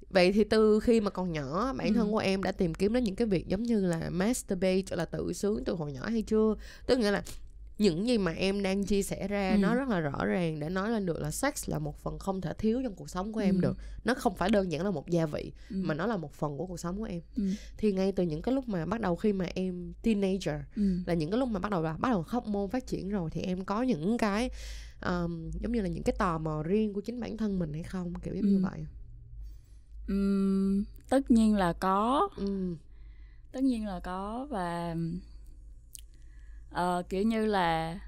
vậy 0.09 0.31
thì 0.31 0.43
từ 0.43 0.79
khi 0.79 1.01
mà 1.01 1.09
còn 1.09 1.31
nhỏ 1.31 1.73
bản 1.73 1.93
thân 1.93 2.07
Ừ. 2.07 2.11
của 2.11 2.17
em 2.17 2.43
đã 2.43 2.51
tìm 2.51 2.73
kiếm 2.73 2.93
đến 2.93 3.03
những 3.03 3.15
cái 3.15 3.27
việc 3.27 3.47
giống 3.47 3.63
như 3.63 3.85
là 3.85 4.01
masturbate 4.09 4.81
là 4.89 5.05
tự 5.05 5.33
sướng 5.33 5.63
từ 5.65 5.73
hồi 5.73 5.91
nhỏ 5.91 6.01
hay 6.09 6.21
chưa 6.21 6.55
tức 6.85 6.99
nghĩa 6.99 7.11
là 7.11 7.21
những 7.81 8.07
gì 8.07 8.17
mà 8.17 8.31
em 8.31 8.63
đang 8.63 8.83
chia 8.83 9.03
sẻ 9.03 9.27
ra 9.27 9.51
Ừ. 9.51 9.57
nó 9.57 9.75
rất 9.75 9.89
là 9.89 9.99
rõ 9.99 10.25
ràng 10.25 10.59
để 10.59 10.69
nói 10.69 10.89
lên 10.89 11.05
được 11.05 11.19
là 11.21 11.31
sex 11.31 11.69
là 11.69 11.79
một 11.79 11.97
phần 11.97 12.19
không 12.19 12.41
thể 12.41 12.53
thiếu 12.57 12.81
trong 12.83 12.95
cuộc 12.95 13.09
sống 13.09 13.33
của 13.33 13.39
em 13.39 13.55
Ừ. 13.55 13.61
được 13.61 13.77
nó 14.03 14.13
không 14.13 14.35
phải 14.35 14.49
đơn 14.49 14.71
giản 14.71 14.83
là 14.83 14.91
một 14.91 15.09
gia 15.09 15.25
vị 15.25 15.51
Ừ. 15.69 15.75
mà 15.83 15.93
nó 15.93 16.05
là 16.05 16.17
một 16.17 16.33
phần 16.33 16.57
của 16.57 16.65
cuộc 16.65 16.79
sống 16.79 16.97
của 16.97 17.03
em 17.03 17.21
Ừ. 17.35 17.43
thì 17.77 17.91
ngay 17.91 18.11
từ 18.11 18.23
những 18.23 18.41
cái 18.41 18.55
lúc 18.55 18.67
mà 18.69 18.85
bắt 18.85 19.01
đầu 19.01 19.15
khi 19.15 19.33
mà 19.33 19.45
em 19.55 19.93
teenager 20.01 20.55
Ừ. 20.75 20.97
là 21.05 21.13
những 21.13 21.31
cái 21.31 21.39
lúc 21.39 21.49
mà 21.49 21.59
bắt 21.59 21.71
đầu 21.71 21.81
là 21.81 21.97
bắt 21.99 22.09
đầu 22.09 22.23
hóc 22.27 22.47
môn 22.47 22.69
phát 22.69 22.87
triển 22.87 23.09
rồi 23.09 23.29
thì 23.33 23.41
em 23.41 23.65
có 23.65 23.81
những 23.81 24.17
cái 24.17 24.49
um, 25.05 25.49
giống 25.61 25.71
như 25.71 25.81
là 25.81 25.87
những 25.87 26.03
cái 26.03 26.15
tò 26.19 26.37
mò 26.37 26.63
riêng 26.63 26.93
của 26.93 27.01
chính 27.01 27.19
bản 27.19 27.37
thân 27.37 27.59
mình 27.59 27.73
hay 27.73 27.83
không 27.83 28.13
kiểu 28.23 28.35
giống 28.35 28.45
như 28.45 28.55
Ừ. 28.57 28.69
vậy 28.71 28.85
Ừm, 30.07 30.83
tất 31.09 31.31
nhiên 31.31 31.55
là 31.55 31.73
có 31.73 32.29
ừ. 32.37 32.75
tất 33.51 33.63
nhiên 33.63 33.85
là 33.87 33.99
có 33.99 34.47
và 34.49 34.95
ờ, 36.71 37.03
kiểu 37.09 37.23
như 37.23 37.45
là 37.45 37.99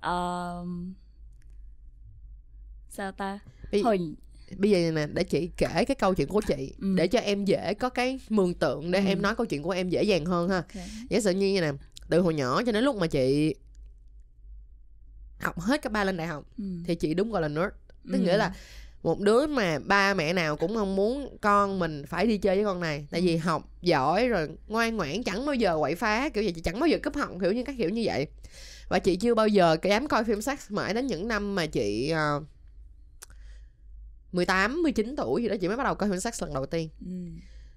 ờ, 0.00 0.64
sao 2.88 3.12
ta 3.12 3.38
Bây- 3.72 3.82
hồi 3.82 4.14
bây 4.56 4.70
giờ 4.70 4.90
nè 4.92 5.06
để 5.14 5.24
chị 5.24 5.50
kể 5.56 5.84
cái 5.84 5.94
câu 5.98 6.14
chuyện 6.14 6.28
của 6.28 6.40
chị 6.46 6.74
Ừ. 6.80 6.94
để 6.96 7.06
cho 7.08 7.18
em 7.18 7.44
dễ 7.44 7.74
có 7.74 7.88
cái 7.88 8.20
mường 8.28 8.54
tượng 8.54 8.90
để 8.90 8.98
Ừ. 8.98 9.04
em 9.06 9.22
nói 9.22 9.34
câu 9.36 9.46
chuyện 9.46 9.62
của 9.62 9.70
em 9.70 9.88
dễ 9.88 10.02
dàng 10.02 10.24
hơn 10.24 10.48
ha 10.48 10.56
Ok. 10.56 10.82
giả 11.10 11.20
sử 11.20 11.30
như 11.30 11.60
nè 11.60 11.72
từ 12.08 12.20
hồi 12.20 12.34
nhỏ 12.34 12.62
cho 12.66 12.72
đến 12.72 12.84
lúc 12.84 12.96
mà 12.96 13.06
chị 13.06 13.54
học 15.40 15.60
hết 15.60 15.82
cấp 15.82 15.92
ba 15.92 16.04
lên 16.04 16.16
đại 16.16 16.26
học 16.26 16.44
Ừ. 16.58 16.64
thì 16.86 16.94
chị 16.94 17.14
đúng 17.14 17.30
gọi 17.30 17.42
là 17.42 17.48
nerd 17.48 17.72
tức 18.12 18.18
Ừ. 18.18 18.24
nghĩa 18.24 18.36
là 18.36 18.54
một 19.02 19.20
đứa 19.20 19.46
mà 19.46 19.78
ba 19.78 20.14
mẹ 20.14 20.32
nào 20.32 20.56
cũng 20.56 20.74
mong 20.74 20.96
muốn 20.96 21.36
con 21.40 21.78
mình 21.78 22.04
phải 22.06 22.26
đi 22.26 22.38
chơi 22.38 22.56
với 22.56 22.64
con 22.64 22.80
này 22.80 23.06
tại 23.10 23.20
Ừ. 23.20 23.24
vì 23.26 23.36
học 23.36 23.68
giỏi 23.82 24.28
rồi 24.28 24.48
ngoan 24.68 24.96
ngoãn 24.96 25.22
chẳng 25.22 25.46
bao 25.46 25.54
giờ 25.54 25.76
quậy 25.80 25.94
phá 25.94 26.28
kiểu 26.28 26.44
vậy 26.44 26.52
chị 26.52 26.60
chẳng 26.60 26.80
bao 26.80 26.88
giờ 26.88 26.98
cúp 27.02 27.14
học 27.16 27.30
kiểu 27.40 27.52
như 27.52 27.64
các 27.64 27.74
kiểu 27.78 27.88
như 27.90 28.02
vậy 28.04 28.26
và 28.88 28.98
chị 28.98 29.16
chưa 29.16 29.34
bao 29.34 29.48
giờ 29.48 29.76
dám 29.82 30.08
coi 30.08 30.24
phim 30.24 30.42
sex 30.42 30.58
mãi 30.70 30.94
đến 30.94 31.06
những 31.06 31.28
năm 31.28 31.54
mà 31.54 31.66
chị 31.66 32.12
uh, 32.38 32.42
18, 34.32 34.82
19 34.82 35.14
tuổi 35.16 35.42
gì 35.42 35.48
đó 35.48 35.56
chị 35.60 35.68
mới 35.68 35.76
bắt 35.76 35.84
đầu 35.84 35.94
coi 35.94 36.10
phim 36.10 36.20
sex 36.20 36.42
lần 36.42 36.54
đầu 36.54 36.66
tiên 36.66 36.88
Ừ. 37.06 37.12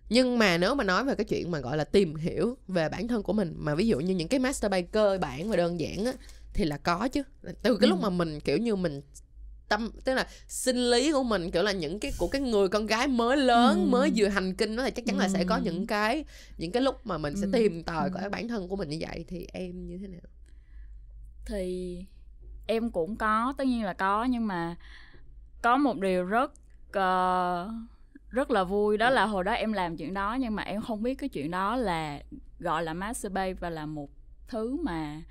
nhưng 0.09 0.37
mà 0.39 0.57
nếu 0.57 0.75
mà 0.75 0.83
nói 0.83 1.03
về 1.05 1.15
cái 1.15 1.25
chuyện 1.25 1.51
mà 1.51 1.59
gọi 1.59 1.77
là 1.77 1.83
tìm 1.83 2.15
hiểu 2.15 2.57
về 2.67 2.89
bản 2.89 3.07
thân 3.07 3.23
của 3.23 3.33
mình 3.33 3.53
mà 3.57 3.75
ví 3.75 3.87
dụ 3.87 3.99
như 3.99 4.15
những 4.15 4.27
cái 4.27 4.39
masturbate 4.39 4.81
cơ 4.91 5.17
bản 5.21 5.49
và 5.49 5.55
đơn 5.55 5.79
giản 5.79 6.05
á 6.05 6.13
thì 6.53 6.65
là 6.65 6.77
có 6.77 7.07
chứ 7.07 7.23
từ 7.61 7.77
cái 7.77 7.89
lúc 7.89 7.99
Ừ. 7.99 8.01
mà 8.03 8.09
mình 8.09 8.39
kiểu 8.39 8.57
như 8.57 8.75
mình 8.75 9.01
tâm 9.71 9.91
tức 10.05 10.13
là 10.13 10.27
sinh 10.47 10.77
lý 10.91 11.11
của 11.11 11.23
mình 11.23 11.51
kiểu 11.51 11.63
là 11.63 11.71
những 11.71 11.99
cái 11.99 12.11
của 12.17 12.27
cái 12.27 12.41
người 12.41 12.67
con 12.69 12.85
gái 12.85 13.07
mới 13.07 13.37
lớn 13.37 13.79
Ừ. 13.81 13.85
mới 13.89 14.11
vừa 14.15 14.27
hành 14.27 14.53
kinh 14.55 14.75
đó 14.75 14.83
thì 14.85 14.91
chắc 14.91 15.05
chắn 15.05 15.17
là 15.17 15.27
sẽ 15.27 15.43
có 15.43 15.55
Ừ. 15.55 15.61
những 15.65 15.87
cái 15.87 16.25
những 16.57 16.71
cái 16.71 16.81
lúc 16.83 16.95
mà 17.07 17.17
mình 17.17 17.35
sẽ 17.35 17.47
Ừ. 17.47 17.51
tìm 17.53 17.83
tòi 17.83 18.09
Ừ. 18.09 18.13
coi 18.19 18.29
bản 18.29 18.47
thân 18.47 18.67
của 18.67 18.75
mình 18.75 18.89
như 18.89 18.97
vậy 19.01 19.25
thì 19.27 19.47
em 19.53 19.87
như 19.87 19.97
thế 20.01 20.07
nào 20.07 20.21
thì 21.45 21.97
em 22.67 22.89
cũng 22.91 23.15
có 23.15 23.53
tất 23.57 23.63
nhiên 23.67 23.83
là 23.83 23.93
có 23.93 24.23
nhưng 24.23 24.47
mà 24.47 24.75
có 25.61 25.77
một 25.77 25.99
điều 25.99 26.23
rất 26.25 26.51
ờ, 26.91 27.69
rất 28.29 28.51
là 28.51 28.63
vui 28.63 28.97
đó 28.97 29.09
là 29.09 29.25
hồi 29.25 29.43
đó 29.43 29.51
em 29.51 29.73
làm 29.73 29.97
chuyện 29.97 30.13
đó 30.13 30.37
nhưng 30.39 30.55
mà 30.55 30.63
em 30.63 30.81
không 30.81 31.03
biết 31.03 31.15
cái 31.15 31.29
chuyện 31.29 31.51
đó 31.51 31.75
là 31.75 32.19
gọi 32.59 32.83
là 32.83 32.93
masturbate 32.93 33.53
và 33.53 33.69
là 33.69 33.85
một 33.85 34.09
thứ 34.47 34.77
mà 34.83 35.21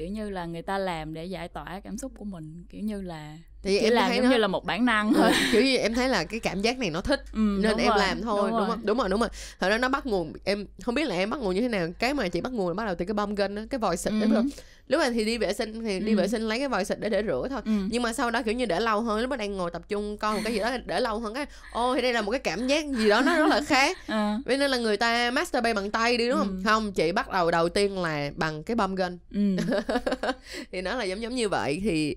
kiểu 0.00 0.08
như 0.08 0.30
là 0.30 0.44
người 0.44 0.62
ta 0.62 0.78
làm 0.78 1.14
để 1.14 1.24
giải 1.24 1.48
tỏa 1.48 1.80
cảm 1.84 1.98
xúc 1.98 2.12
của 2.18 2.24
mình 2.24 2.64
kiểu 2.70 2.80
như 2.80 3.02
là 3.02 3.38
thì 3.62 3.78
em 3.78 3.92
làm 3.92 4.08
thấy 4.08 4.16
giống 4.16 4.24
nó 4.24 4.30
như 4.30 4.36
là 4.36 4.46
một 4.46 4.64
bản 4.64 4.84
năng 4.84 5.12
Ừ, 5.14 5.20
thôi 5.20 5.30
kiểu 5.52 5.62
như 5.62 5.76
em 5.76 5.94
thấy 5.94 6.08
là 6.08 6.24
cái 6.24 6.40
cảm 6.40 6.60
giác 6.62 6.78
này 6.78 6.90
nó 6.90 7.00
thích 7.00 7.24
ừ, 7.32 7.38
nên 7.38 7.62
đúng 7.62 7.78
em 7.78 7.88
rồi, 7.88 7.98
làm 7.98 8.22
thôi 8.22 8.50
đúng, 8.50 8.58
rồi. 8.58 8.68
không 8.68 8.80
đúng 8.86 8.98
rồi 8.98 9.08
đúng 9.08 9.20
rồi 9.20 9.28
thật 9.60 9.68
ra 9.68 9.78
nó 9.78 9.88
bắt 9.88 10.06
nguồn 10.06 10.32
em 10.44 10.66
không 10.82 10.94
biết 10.94 11.08
là 11.08 11.14
em 11.16 11.30
bắt 11.30 11.40
nguồn 11.40 11.54
như 11.54 11.60
thế 11.60 11.68
nào 11.68 11.88
cái 11.98 12.14
mà 12.14 12.28
chị 12.28 12.40
bắt 12.40 12.52
nguồn 12.52 12.68
là 12.68 12.74
bắt 12.74 12.84
đầu 12.84 12.94
từ 12.94 13.04
cái 13.04 13.14
bông 13.14 13.34
gân 13.34 13.68
cái 13.68 13.78
vòi 13.78 13.96
xịt 13.96 14.12
Ừ. 14.12 14.20
đấy 14.20 14.28
ừ. 14.34 14.42
Lúc 14.90 15.00
này 15.00 15.10
thì 15.10 15.24
đi 15.24 15.38
vệ 15.38 15.52
sinh 15.52 15.82
thì 15.84 16.00
đi 16.00 16.12
Ừ. 16.12 16.16
vệ 16.16 16.28
sinh 16.28 16.42
lấy 16.42 16.58
cái 16.58 16.68
vòi 16.68 16.84
xịt 16.84 17.00
để 17.00 17.08
để 17.08 17.22
rửa 17.26 17.46
thôi 17.50 17.60
Ừ. 17.64 17.70
nhưng 17.90 18.02
mà 18.02 18.12
sau 18.12 18.30
đó 18.30 18.42
kiểu 18.42 18.54
như 18.54 18.66
để 18.66 18.80
lâu 18.80 19.00
hơn 19.00 19.20
lúc 19.20 19.30
mà 19.30 19.36
đang 19.36 19.56
ngồi 19.56 19.70
tập 19.70 19.82
trung 19.88 20.18
coi 20.18 20.34
một 20.34 20.40
cái 20.44 20.52
gì 20.52 20.58
đó 20.58 20.70
để 20.86 21.00
lâu 21.00 21.18
hơn 21.18 21.34
cái 21.34 21.46
ô 21.70 21.94
thì 21.94 22.02
đây 22.02 22.12
là 22.12 22.22
một 22.22 22.30
cái 22.30 22.40
cảm 22.40 22.66
giác 22.66 22.86
gì 22.90 23.08
đó 23.08 23.22
nó 23.22 23.36
rất 23.36 23.46
là 23.46 23.60
khác 23.60 23.98
Ờ, 24.06 24.38
vậy 24.44 24.56
nên 24.58 24.70
là 24.70 24.76
người 24.78 24.96
ta 24.96 25.30
masturbate 25.30 25.74
bằng 25.74 25.90
tay 25.90 26.16
đi 26.16 26.28
đúng 26.28 26.38
không 26.38 26.48
Ừ. 26.48 26.60
không 26.64 26.92
chị 26.92 27.12
bắt 27.12 27.30
đầu 27.30 27.50
đầu 27.50 27.68
tiên 27.68 27.98
là 28.02 28.30
bằng 28.36 28.62
cái 28.62 28.74
bông 28.74 28.94
gân 28.94 29.18
ừ. 29.34 29.56
thì 30.72 30.82
nó 30.82 30.94
là 30.96 31.04
giống 31.04 31.22
giống 31.22 31.34
như 31.34 31.48
vậy 31.48 31.80
thì 31.84 32.16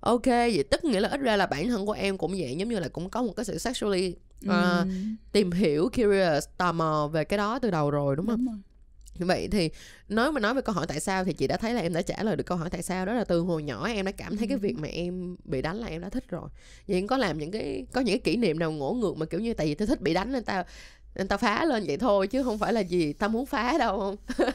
ok 0.00 0.26
vậy 0.26 0.64
tức 0.70 0.84
nghĩa 0.84 1.00
là 1.00 1.08
ít 1.08 1.20
ra 1.20 1.36
là 1.36 1.46
bản 1.46 1.68
thân 1.68 1.86
của 1.86 1.92
em 1.92 2.18
cũng 2.18 2.34
vậy 2.38 2.56
giống 2.58 2.68
như 2.68 2.78
là 2.78 2.88
cũng 2.88 3.10
có 3.10 3.22
một 3.22 3.32
cái 3.36 3.44
sự 3.44 3.58
sexually 3.58 4.14
ờ, 4.48 4.80
Ừ. 4.82 4.86
tìm 5.32 5.50
hiểu 5.52 5.88
curious 5.96 6.44
tò 6.56 6.72
mò 6.72 7.10
về 7.12 7.24
cái 7.24 7.38
đó 7.38 7.58
từ 7.58 7.70
đầu 7.70 7.90
rồi 7.90 8.16
đúng 8.16 8.26
không 8.26 8.36
đúng 8.36 8.46
rồi 8.46 8.56
vậy 9.18 9.48
thì 9.52 9.70
nói 10.08 10.32
mà 10.32 10.40
nói 10.40 10.54
về 10.54 10.62
câu 10.62 10.74
hỏi 10.74 10.86
tại 10.88 11.00
sao 11.00 11.24
thì 11.24 11.32
chị 11.32 11.46
đã 11.46 11.56
thấy 11.56 11.74
là 11.74 11.80
em 11.80 11.92
đã 11.92 12.02
trả 12.02 12.22
lời 12.22 12.36
được 12.36 12.44
câu 12.46 12.58
hỏi 12.58 12.70
tại 12.70 12.82
sao 12.82 13.06
đó 13.06 13.14
là 13.14 13.24
từ 13.24 13.40
hồi 13.40 13.62
nhỏ 13.62 13.88
em 13.88 14.04
đã 14.06 14.12
cảm 14.12 14.36
thấy 14.36 14.48
cái 14.48 14.56
Ừ. 14.56 14.60
việc 14.60 14.74
mà 14.78 14.88
em 14.88 15.36
bị 15.44 15.62
đánh 15.62 15.76
là 15.76 15.86
em 15.86 16.00
đã 16.00 16.08
thích 16.08 16.24
rồi. 16.28 16.48
Vậy 16.88 16.96
em 16.98 17.06
có 17.06 17.16
làm 17.16 17.38
những 17.38 17.50
cái 17.50 17.86
có 17.92 18.00
những 18.00 18.20
cái 18.20 18.32
kỷ 18.32 18.36
niệm 18.36 18.58
nào 18.58 18.72
ngổ 18.72 18.92
ngược 18.92 19.16
mà 19.16 19.26
kiểu 19.26 19.40
như 19.40 19.54
tại 19.54 19.66
vì 19.66 19.74
tao 19.74 19.86
thích 19.86 20.00
bị 20.00 20.14
đánh 20.14 20.32
nên 20.32 20.44
tao 20.44 20.64
nên 21.14 21.28
tao 21.28 21.38
phá 21.38 21.64
lên 21.64 21.84
vậy 21.86 21.96
thôi 21.96 22.26
chứ 22.26 22.42
không 22.42 22.58
phải 22.58 22.72
là 22.72 22.80
gì 22.80 23.12
tao 23.12 23.28
muốn 23.28 23.46
phá 23.46 23.78
đâu. 23.78 23.98
Không 24.00 24.16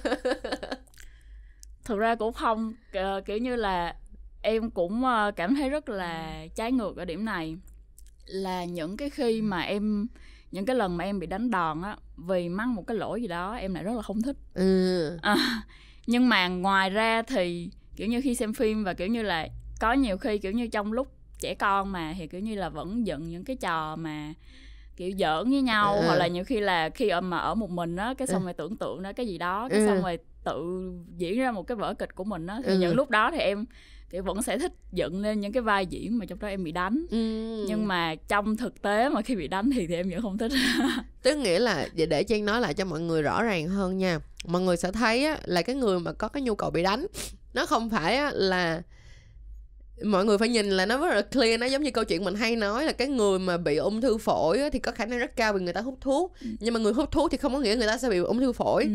thực 1.86 1.98
ra 2.00 2.16
cũng 2.16 2.34
không 2.34 2.74
uh, 2.98 3.26
kiểu 3.26 3.38
như 3.38 3.56
là 3.56 3.96
em 4.42 4.70
cũng 4.72 5.04
uh, 5.04 5.36
cảm 5.36 5.56
thấy 5.56 5.70
rất 5.70 5.90
là 5.90 6.46
trái 6.56 6.72
ngược 6.72 6.98
ở 6.98 7.06
điểm 7.06 7.26
này. 7.26 7.58
Là 8.26 8.66
những 8.66 8.98
cái 8.98 9.10
khi 9.10 9.42
mà 9.42 9.62
em 9.62 10.08
những 10.52 10.66
cái 10.66 10.76
lần 10.76 10.98
mà 10.98 11.04
em 11.04 11.20
bị 11.20 11.28
đánh 11.28 11.52
đòn 11.52 11.82
á 11.82 11.98
vì 12.18 12.50
mắc 12.50 12.68
một 12.68 12.88
cái 12.88 12.98
lỗi 12.98 13.22
gì 13.22 13.28
đó 13.28 13.56
em 13.56 13.74
lại 13.74 13.84
rất 13.84 13.96
là 13.96 14.02
không 14.02 14.22
thích 14.22 14.36
ừ. 14.54 15.18
à, 15.22 15.64
nhưng 16.08 16.30
mà 16.30 16.48
ngoài 16.48 16.90
ra 16.90 17.22
thì 17.22 17.70
kiểu 17.96 18.08
như 18.08 18.22
khi 18.22 18.36
xem 18.36 18.54
phim 18.54 18.84
và 18.84 18.94
kiểu 18.94 19.08
như 19.08 19.22
là 19.22 19.48
có 19.80 19.94
nhiều 19.94 20.18
khi 20.18 20.38
kiểu 20.38 20.52
như 20.52 20.68
trong 20.68 20.94
lúc 20.94 21.08
trẻ 21.40 21.56
con 21.56 21.92
mà 21.92 22.14
thì 22.18 22.28
kiểu 22.28 22.42
như 22.42 22.56
là 22.56 22.70
vẫn 22.70 23.08
dựng 23.08 23.30
những 23.30 23.44
cái 23.44 23.56
trò 23.56 23.96
mà 23.96 24.34
kiểu 24.96 25.12
giỡn 25.20 25.52
với 25.52 25.62
nhau 25.62 25.96
ừ. 25.96 26.06
hoặc 26.06 26.16
là 26.16 26.28
nhiều 26.28 26.44
khi 26.44 26.60
là 26.60 26.90
khi 26.90 27.12
mà 27.24 27.38
ở 27.38 27.56
một 27.56 27.70
mình 27.70 27.96
á 27.96 28.14
cái 28.18 28.28
xong 28.28 28.42
ừ. 28.42 28.46
rồi 28.46 28.54
tưởng 28.54 28.78
tượng 28.78 29.04
đó 29.04 29.14
cái 29.14 29.28
gì 29.28 29.38
đó 29.38 29.70
cái 29.70 29.80
ừ. 29.80 29.86
xong 29.86 30.02
rồi 30.02 30.18
tự 30.44 30.92
diễn 31.18 31.40
ra 31.40 31.52
một 31.52 31.68
cái 31.68 31.76
vở 31.76 31.94
kịch 31.94 32.16
của 32.16 32.24
mình 32.24 32.48
á 32.48 32.60
thì 32.64 32.72
ừ. 32.72 32.80
những 32.80 32.96
lúc 32.96 33.10
đó 33.10 33.32
thì 33.32 33.40
em 33.40 33.66
kiểu 34.10 34.24
vẫn 34.24 34.42
sẽ 34.42 34.58
thích 34.58 34.74
dựng 34.92 35.22
lên 35.22 35.40
những 35.40 35.52
cái 35.52 35.62
vai 35.62 35.86
diễn 35.86 36.18
mà 36.18 36.26
trong 36.26 36.40
đó 36.40 36.48
em 36.48 36.64
bị 36.64 36.72
đánh 36.72 37.06
ừ. 37.10 37.18
nhưng 37.68 37.88
mà 37.88 38.16
trong 38.28 38.58
thực 38.58 38.82
tế 38.82 39.10
mà 39.10 39.22
khi 39.22 39.36
bị 39.36 39.48
đánh 39.48 39.70
thì 39.76 39.88
thì 39.88 39.96
em 39.96 40.10
vẫn 40.10 40.22
không 40.22 40.38
thích 40.38 40.52
tức 41.22 41.36
nghĩa 41.36 41.60
là 41.60 41.88
để 42.10 42.24
trang 42.24 42.46
nói 42.46 42.62
lại 42.62 42.74
cho 42.74 42.86
mọi 42.86 43.02
người 43.02 43.22
rõ 43.22 43.44
ràng 43.44 43.68
hơn 43.68 43.98
nha 43.98 44.20
mọi 44.46 44.62
người 44.62 44.78
sẽ 44.78 44.92
thấy 44.92 45.26
á, 45.26 45.40
là 45.46 45.62
cái 45.62 45.76
người 45.76 46.00
mà 46.00 46.14
có 46.14 46.28
cái 46.28 46.44
nhu 46.44 46.56
cầu 46.56 46.72
bị 46.72 46.84
đánh 46.84 47.08
nó 47.54 47.66
không 47.66 47.90
phải 47.90 48.18
á, 48.18 48.32
là 48.34 48.82
mọi 50.04 50.26
người 50.26 50.38
phải 50.38 50.50
nhìn 50.50 50.70
là 50.70 50.86
nó 50.86 50.98
rất 50.98 51.16
là 51.16 51.22
clear 51.22 51.60
nó 51.60 51.66
giống 51.66 51.84
như 51.84 51.92
câu 51.92 52.04
chuyện 52.04 52.24
mình 52.24 52.36
hay 52.36 52.56
nói 52.56 52.86
là 52.86 52.92
cái 52.92 53.08
người 53.08 53.40
mà 53.40 53.58
bị 53.58 53.76
ung 53.78 54.02
thư 54.02 54.18
phổi 54.18 54.60
thì 54.74 54.80
có 54.80 54.92
khả 54.92 55.06
năng 55.06 55.20
rất 55.20 55.36
cao 55.36 55.54
vì 55.54 55.60
người 55.60 55.74
ta 55.74 55.82
hút 55.82 55.98
thuốc 56.02 56.34
ừ. 56.42 56.48
nhưng 56.60 56.74
mà 56.74 56.80
người 56.80 56.94
hút 56.94 57.12
thuốc 57.12 57.32
thì 57.32 57.38
không 57.38 57.54
có 57.54 57.60
nghĩa 57.60 57.76
người 57.76 57.88
ta 57.88 57.98
sẽ 57.98 58.10
bị 58.10 58.18
ung 58.18 58.40
thư 58.40 58.54
phổi 58.54 58.84
ừ. 58.84 58.90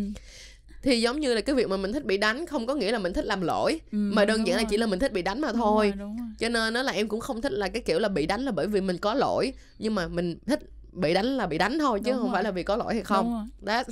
Thì 0.83 1.01
giống 1.01 1.21
như 1.21 1.35
là 1.35 1.41
cái 1.41 1.55
việc 1.57 1.69
mà 1.69 1.77
mình 1.77 1.93
thích 1.93 2.05
bị 2.05 2.17
đánh 2.17 2.47
không 2.47 2.67
có 2.67 2.75
nghĩa 2.75 2.93
là 2.93 2.99
mình 2.99 3.13
thích 3.13 3.25
làm 3.25 3.41
lỗi 3.41 3.81
ừ, 3.93 3.97
mà 3.97 4.25
đơn 4.25 4.47
giản 4.47 4.57
là 4.57 4.65
chỉ 4.71 4.77
là 4.77 4.87
mình 4.87 4.99
thích 4.99 5.13
bị 5.13 5.23
đánh 5.23 5.41
mà 5.41 5.53
thôi. 5.53 5.93
đúng 5.99 5.99
rồi, 5.99 6.09
đúng 6.09 6.17
rồi. 6.17 6.27
cho 6.39 6.49
nên 6.49 6.75
nó 6.75 6.83
là 6.83 6.93
em 6.93 7.09
cũng 7.09 7.21
không 7.21 7.41
thích 7.41 7.53
là 7.53 7.69
cái 7.69 7.83
kiểu 7.83 7.99
là 7.99 8.09
bị 8.09 8.27
đánh 8.27 8.41
là 8.45 8.53
bởi 8.53 8.67
vì 8.67 8.81
mình 8.81 8.99
có 8.99 9.15
lỗi 9.15 9.53
nhưng 9.79 9.95
mà 9.95 10.09
mình 10.09 10.39
thích 10.47 10.61
bị 10.93 11.15
đánh 11.15 11.27
là 11.27 11.47
bị 11.47 11.59
đánh 11.59 11.79
thôi 11.79 12.01
chứ 12.05 12.11
đúng 12.11 12.19
không 12.21 12.27
rồi. 12.29 12.35
phải 12.35 12.45
là 12.45 12.51
vì 12.51 12.63
có 12.63 12.77
lỗi 12.77 12.95
hay 12.95 13.03
không. 13.03 13.51
đó 13.61 13.83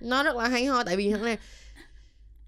nó 0.00 0.22
rất 0.22 0.36
là 0.36 0.48
hay 0.48 0.64
ho 0.64 0.84
tại 0.84 0.96
vì 0.96 1.10
thằng 1.10 1.24
này 1.24 1.38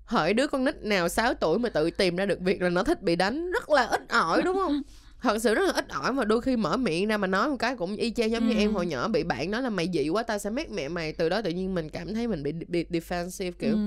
hỏi 0.05 0.35
đứa 0.35 0.47
con 0.47 0.65
nít 0.65 0.83
nào 0.83 1.09
6 1.09 1.35
tuổi 1.35 1.59
mà 1.59 1.69
tự 1.69 1.91
tìm 1.91 2.17
ra 2.17 2.27
được 2.27 2.41
việc 2.41 2.63
là 2.63 2.69
nó 2.69 2.85
thích 2.85 3.03
bị 3.03 3.17
đánh 3.17 3.51
rất 3.51 3.71
là 3.71 3.83
ít 3.87 4.01
ỏi 4.09 4.43
đúng 4.43 4.57
không 4.57 4.83
thật 5.23 5.39
sự 5.39 5.55
rất 5.55 5.63
là 5.67 5.73
ít 5.73 5.89
ỏi 5.89 6.13
mà 6.13 6.25
đôi 6.25 6.41
khi 6.41 6.57
mở 6.57 6.77
miệng 6.77 7.09
ra 7.09 7.17
mà 7.17 7.27
nói 7.27 7.49
một 7.49 7.57
cái 7.59 7.77
cũng 7.77 7.97
y 7.97 8.11
chang 8.11 8.31
giống 8.31 8.49
như 8.49 8.55
em 8.55 8.75
hồi 8.75 8.87
nhỏ 8.87 9.09
bị 9.09 9.25
bạn 9.25 9.51
nói 9.51 9.63
là 9.63 9.71
mày 9.71 9.91
dị 9.93 10.09
quá 10.09 10.23
tao 10.23 10.39
sẽ 10.39 10.51
mét 10.51 10.71
mẹ 10.71 10.89
mày. 10.89 11.13
Từ 11.13 11.29
đó 11.29 11.43
tự 11.43 11.51
nhiên 11.51 11.75
mình 11.75 11.89
cảm 11.89 12.15
thấy 12.15 12.29
mình 12.29 12.43
bị, 12.43 12.53
bị 12.53 12.85
defensive 12.91 13.53
kiểu 13.59 13.73
ừ. 13.73 13.79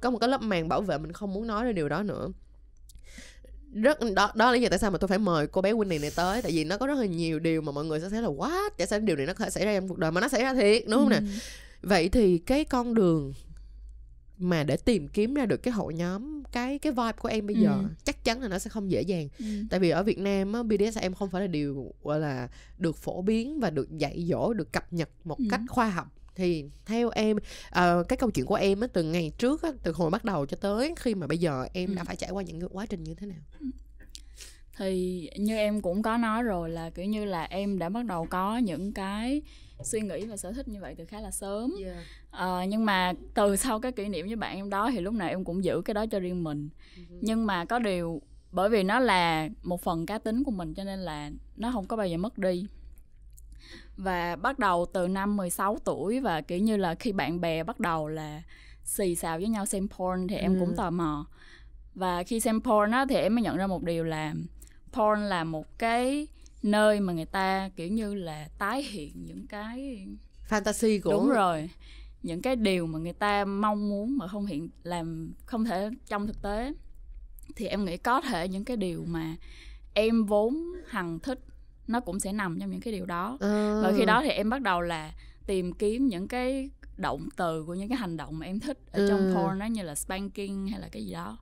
có 0.00 0.10
một 0.10 0.18
cái 0.18 0.28
lớp 0.28 0.42
màng 0.42 0.68
bảo 0.68 0.82
vệ 0.82 0.98
mình 0.98 1.12
không 1.12 1.32
muốn 1.32 1.46
nói 1.46 1.64
ra 1.64 1.72
điều 1.72 1.88
đó 1.88 2.02
nữa. 2.02 2.28
Rất 3.72 3.98
đó 4.14 4.32
đó 4.34 4.46
là 4.46 4.52
lý 4.52 4.60
do 4.60 4.68
tại 4.68 4.78
sao 4.78 4.90
mà 4.90 4.98
tôi 4.98 5.08
phải 5.08 5.18
mời 5.18 5.46
cô 5.46 5.62
bé 5.62 5.72
Winnie 5.72 6.00
này 6.00 6.10
tới 6.16 6.42
tại 6.42 6.52
vì 6.52 6.64
nó 6.64 6.78
có 6.78 6.86
rất 6.86 6.98
là 6.98 7.06
nhiều 7.06 7.38
điều 7.38 7.62
mà 7.62 7.72
mọi 7.72 7.84
người 7.84 8.00
sẽ 8.00 8.08
thấy 8.08 8.22
là 8.22 8.28
what? 8.28 8.70
Tại 8.78 8.86
sao 8.86 8.98
điều 8.98 9.16
này 9.16 9.26
nó 9.26 9.32
có 9.32 9.44
thể 9.44 9.50
xảy 9.50 9.64
ra 9.64 9.74
trong 9.74 9.88
cuộc 9.88 9.98
đời 9.98 10.10
mà 10.10 10.20
nó 10.20 10.28
xảy 10.28 10.42
ra 10.42 10.54
thiệt 10.54 10.82
đúng 10.88 11.00
không 11.00 11.12
ừ. 11.12 11.20
nè 11.20 11.28
vậy 11.82 12.08
thì 12.08 12.38
cái 12.38 12.64
con 12.64 12.94
đường 12.94 13.32
mà 14.38 14.64
để 14.64 14.76
tìm 14.76 15.08
kiếm 15.08 15.34
ra 15.34 15.46
được 15.46 15.56
cái 15.56 15.72
hội 15.72 15.94
nhóm 15.94 16.42
cái 16.52 16.78
cái 16.78 16.92
vibe 16.92 17.12
của 17.12 17.28
em 17.28 17.46
bây 17.46 17.56
giờ 17.56 17.70
ừ. 17.70 17.88
chắc 18.04 18.24
chắn 18.24 18.40
là 18.40 18.48
nó 18.48 18.58
sẽ 18.58 18.70
không 18.70 18.90
dễ 18.90 19.02
dàng 19.02 19.28
ừ. 19.38 19.44
tại 19.70 19.80
vì 19.80 19.90
ở 19.90 20.02
Việt 20.02 20.18
Nam 20.18 20.52
á, 20.52 20.62
BDSM 20.62 21.12
không 21.12 21.30
phải 21.30 21.40
là 21.40 21.46
điều 21.46 21.94
gọi 22.02 22.20
là 22.20 22.48
được 22.78 22.96
phổ 22.96 23.22
biến 23.22 23.60
và 23.60 23.70
được 23.70 23.98
dạy 23.98 24.24
dỗ 24.28 24.52
được 24.52 24.72
cập 24.72 24.92
nhật 24.92 25.08
một 25.24 25.38
ừ. 25.38 25.44
cách 25.50 25.60
khoa 25.68 25.90
học 25.90 26.12
thì 26.34 26.64
theo 26.86 27.10
em 27.10 27.36
uh, 27.36 28.08
cái 28.08 28.16
câu 28.16 28.30
chuyện 28.30 28.46
của 28.46 28.54
em 28.54 28.80
á, 28.80 28.86
từ 28.92 29.02
ngày 29.02 29.32
trước 29.38 29.62
á, 29.62 29.70
từ 29.82 29.92
hồi 29.92 30.10
bắt 30.10 30.24
đầu 30.24 30.46
cho 30.46 30.56
tới 30.60 30.94
khi 30.96 31.14
mà 31.14 31.26
bây 31.26 31.38
giờ 31.38 31.66
em 31.72 31.90
ừ. 31.90 31.94
đã 31.94 32.04
phải 32.04 32.16
trải 32.16 32.30
qua 32.30 32.42
những 32.42 32.68
quá 32.72 32.86
trình 32.86 33.04
như 33.04 33.14
thế 33.14 33.26
nào 33.26 33.38
ừ. 33.60 33.66
thì 34.76 35.30
như 35.36 35.56
em 35.56 35.80
cũng 35.80 36.02
có 36.02 36.16
nói 36.16 36.42
rồi 36.42 36.70
là 36.70 36.90
kiểu 36.90 37.04
như 37.04 37.24
là 37.24 37.42
em 37.42 37.78
đã 37.78 37.88
bắt 37.88 38.04
đầu 38.04 38.26
có 38.30 38.58
những 38.58 38.92
cái 38.92 39.42
suy 39.82 40.00
nghĩ 40.00 40.24
và 40.24 40.36
sở 40.36 40.52
thích 40.52 40.68
như 40.68 40.80
vậy 40.80 40.94
từ 40.98 41.04
khá 41.04 41.20
là 41.20 41.30
sớm 41.30 41.74
yeah. 41.84 41.96
à, 42.30 42.64
nhưng 42.64 42.84
mà 42.84 43.12
từ 43.34 43.56
sau 43.56 43.80
cái 43.80 43.92
kỷ 43.92 44.08
niệm 44.08 44.26
với 44.26 44.36
bạn 44.36 44.56
em 44.56 44.70
đó 44.70 44.90
thì 44.92 45.00
lúc 45.00 45.14
nào 45.14 45.28
em 45.28 45.44
cũng 45.44 45.64
giữ 45.64 45.82
cái 45.84 45.94
đó 45.94 46.06
cho 46.06 46.18
riêng 46.18 46.44
mình 46.44 46.68
uh-huh. 46.96 47.18
nhưng 47.20 47.46
mà 47.46 47.64
có 47.64 47.78
điều 47.78 48.22
bởi 48.52 48.68
vì 48.68 48.82
nó 48.82 48.98
là 48.98 49.48
một 49.62 49.82
phần 49.82 50.06
cá 50.06 50.18
tính 50.18 50.44
của 50.44 50.50
mình 50.50 50.74
cho 50.74 50.84
nên 50.84 50.98
là 50.98 51.30
nó 51.56 51.70
không 51.72 51.86
có 51.86 51.96
bao 51.96 52.06
giờ 52.06 52.16
mất 52.16 52.38
đi 52.38 52.66
và 53.96 54.36
bắt 54.36 54.58
đầu 54.58 54.86
từ 54.92 55.08
năm 55.08 55.36
16 55.36 55.78
tuổi 55.84 56.20
và 56.20 56.40
kiểu 56.40 56.58
như 56.58 56.76
là 56.76 56.94
khi 56.94 57.12
bạn 57.12 57.40
bè 57.40 57.62
bắt 57.62 57.80
đầu 57.80 58.08
là 58.08 58.42
xì 58.84 59.14
xào 59.14 59.38
với 59.38 59.48
nhau 59.48 59.66
xem 59.66 59.88
porn 59.88 60.26
thì 60.28 60.36
em 60.36 60.54
ừ. 60.54 60.60
cũng 60.60 60.76
tò 60.76 60.90
mò 60.90 61.26
và 61.94 62.22
khi 62.22 62.40
xem 62.40 62.60
porn 62.60 62.90
á 62.90 63.06
thì 63.08 63.16
em 63.16 63.34
mới 63.34 63.42
nhận 63.42 63.56
ra 63.56 63.66
một 63.66 63.82
điều 63.82 64.04
là 64.04 64.34
porn 64.92 65.20
là 65.20 65.44
một 65.44 65.78
cái 65.78 66.26
nơi 66.66 67.00
mà 67.00 67.12
người 67.12 67.24
ta 67.24 67.70
kiểu 67.76 67.88
như 67.88 68.14
là 68.14 68.48
tái 68.58 68.82
hiện 68.82 69.12
những 69.24 69.46
cái 69.46 70.06
fantasy 70.48 71.00
của 71.02 71.10
đúng 71.10 71.28
rồi 71.28 71.70
những 72.22 72.42
cái 72.42 72.56
điều 72.56 72.86
mà 72.86 72.98
người 72.98 73.12
ta 73.12 73.44
mong 73.44 73.88
muốn 73.88 74.18
mà 74.18 74.28
không 74.28 74.46
hiện 74.46 74.68
làm 74.82 75.32
không 75.44 75.64
thể 75.64 75.90
trong 76.06 76.26
thực 76.26 76.42
tế 76.42 76.72
thì 77.56 77.66
em 77.66 77.84
nghĩ 77.84 77.96
có 77.96 78.20
thể 78.20 78.48
những 78.48 78.64
cái 78.64 78.76
điều 78.76 79.04
mà 79.06 79.36
em 79.94 80.24
vốn 80.24 80.72
hằng 80.86 81.18
thích 81.18 81.38
nó 81.86 82.00
cũng 82.00 82.20
sẽ 82.20 82.32
nằm 82.32 82.60
trong 82.60 82.70
những 82.70 82.80
cái 82.80 82.92
điều 82.92 83.06
đó 83.06 83.38
à. 83.40 83.80
và 83.82 83.92
khi 83.96 84.04
đó 84.04 84.22
thì 84.24 84.30
em 84.30 84.50
bắt 84.50 84.62
đầu 84.62 84.80
là 84.80 85.12
tìm 85.46 85.72
kiếm 85.72 86.06
những 86.06 86.28
cái 86.28 86.70
động 86.96 87.28
từ 87.36 87.64
của 87.64 87.74
những 87.74 87.88
cái 87.88 87.98
hành 87.98 88.16
động 88.16 88.38
mà 88.38 88.46
em 88.46 88.60
thích 88.60 88.78
ở 88.92 89.08
trong 89.08 89.18
ừ. 89.18 89.34
porn 89.34 89.58
đó 89.58 89.66
như 89.66 89.82
là 89.82 89.94
spanking 89.94 90.66
hay 90.66 90.80
là 90.80 90.88
cái 90.88 91.06
gì 91.06 91.12
đó 91.12 91.38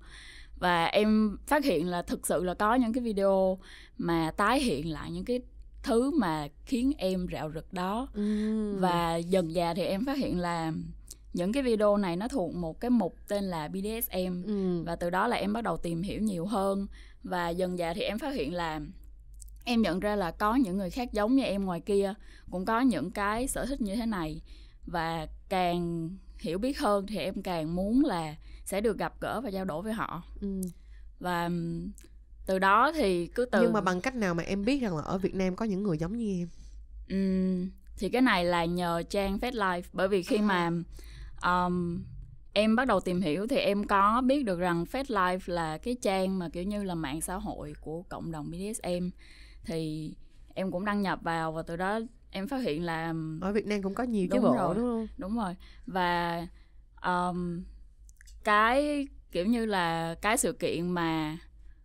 và 0.65 0.85
em 0.85 1.39
phát 1.47 1.65
hiện 1.65 1.89
là 1.89 2.03
thực 2.03 2.27
sự 2.27 2.45
là 2.45 2.55
có 2.55 2.75
những 2.75 2.93
cái 2.93 3.05
video 3.05 3.59
mà 3.99 4.31
tái 4.37 4.61
hiện 4.61 4.93
lại 4.93 5.11
những 5.11 5.25
cái 5.25 5.41
thứ 5.83 6.11
mà 6.11 6.49
khiến 6.67 6.93
em 6.99 7.27
rạo 7.33 7.51
rực 7.55 7.73
đó 7.73 8.09
ừ. 8.15 8.77
và 8.79 9.17
dần 9.17 9.53
dà 9.53 9.75
thì 9.75 9.83
em 9.83 10.05
phát 10.05 10.19
hiện 10.19 10.39
là 10.41 10.73
những 11.33 11.53
cái 11.53 11.63
video 11.63 11.97
này 11.97 12.17
nó 12.17 12.29
thuộc 12.29 12.55
một 12.55 12.81
cái 12.81 12.91
mục 12.91 13.17
tên 13.29 13.45
là 13.45 13.69
BDSM 13.69 14.43
ừ. 14.47 14.83
và 14.83 14.97
từ 14.97 15.11
đó 15.11 15.27
là 15.27 15.37
em 15.37 15.53
bắt 15.53 15.65
đầu 15.65 15.77
tìm 15.77 16.03
hiểu 16.03 16.21
nhiều 16.21 16.47
hơn 16.47 16.87
và 17.23 17.49
dần 17.49 17.77
dà 17.77 17.93
thì 17.95 18.03
em 18.03 18.19
phát 18.19 18.35
hiện 18.35 18.55
là 18.55 18.81
em 19.65 19.83
nhận 19.83 20.01
ra 20.01 20.17
là 20.17 20.31
có 20.31 20.55
những 20.55 20.77
người 20.77 20.91
khác 20.91 21.13
giống 21.13 21.37
như 21.37 21.43
em 21.43 21.65
ngoài 21.65 21.81
kia 21.81 22.15
cũng 22.51 22.65
có 22.65 22.81
những 22.81 23.11
cái 23.11 23.49
sở 23.49 23.67
thích 23.67 23.81
như 23.81 23.97
thế 23.97 24.07
này 24.07 24.41
và 24.87 25.27
càng 25.49 26.11
hiểu 26.39 26.59
biết 26.59 26.79
hơn 26.79 27.07
thì 27.07 27.19
em 27.19 27.43
càng 27.43 27.77
muốn 27.77 28.05
là 28.05 28.35
sẽ 28.65 28.81
được 28.81 28.99
gặp 28.99 29.21
gỡ 29.21 29.41
và 29.41 29.51
trao 29.51 29.65
đổi 29.65 29.83
với 29.83 29.93
họ. 29.93 30.23
Ừ. 30.41 30.61
và 31.21 31.51
từ 32.47 32.59
đó 32.59 32.93
thì 32.93 33.27
cứ 33.27 33.45
từ 33.45 33.63
nhưng 33.63 33.73
mà 33.73 33.81
bằng 33.81 34.01
cách 34.01 34.15
nào 34.15 34.35
mà 34.35 34.43
em 34.43 34.65
biết 34.65 34.83
rằng 34.83 34.97
là 34.97 35.03
ở 35.03 35.19
Việt 35.19 35.35
Nam 35.35 35.57
có 35.57 35.65
những 35.65 35.83
người 35.83 35.99
giống 35.99 36.17
như 36.17 36.41
em? 36.41 36.49
Um, 37.11 37.71
thì 37.97 38.09
cái 38.09 38.23
này 38.23 38.45
là 38.45 38.65
nhờ 38.65 39.03
trang 39.11 39.39
Fed 39.39 39.53
Life. 39.53 39.83
Bởi 39.93 40.09
vì 40.09 40.23
khi 40.23 40.37
à. 40.37 40.43
mà 40.43 40.71
um, 41.43 42.05
em 42.53 42.77
bắt 42.77 42.85
đầu 42.85 43.01
tìm 43.01 43.21
hiểu 43.21 43.47
thì 43.47 43.57
em 43.57 43.85
có 43.85 44.21
biết 44.21 44.45
được 44.45 44.59
rằng 44.59 44.85
Fed 44.93 45.05
Life 45.05 45.41
là 45.47 45.79
cái 45.79 45.97
trang 46.03 46.39
mà 46.39 46.49
kiểu 46.49 46.63
như 46.63 46.85
là 46.85 46.95
mạng 46.95 47.21
xã 47.21 47.35
hội 47.35 47.75
của 47.81 48.03
cộng 48.03 48.33
đồng 48.33 48.51
BDSM 48.51 49.09
thì 49.65 50.13
em 50.55 50.71
cũng 50.71 50.85
đăng 50.85 51.03
nhập 51.03 51.19
vào 51.23 51.53
và 51.53 51.63
từ 51.63 51.77
đó 51.77 52.01
em 52.31 52.49
phát 52.49 52.63
hiện 52.63 52.85
là 52.85 53.15
ở 53.41 53.53
Việt 53.53 53.67
Nam 53.67 53.83
cũng 53.83 53.95
có 53.95 54.05
nhiều 54.05 54.29
chứ 54.33 54.41
bộ 54.41 54.55
rồi, 54.55 54.75
đúng 54.75 54.85
không? 54.85 55.07
đúng 55.17 55.37
rồi. 55.37 55.57
Và 55.87 56.47
um, 57.03 57.63
cái 58.45 59.09
kiểu 59.33 59.47
như 59.47 59.67
là 59.67 60.15
cái 60.23 60.37
sự 60.37 60.53
kiện 60.53 60.91
mà 60.91 61.39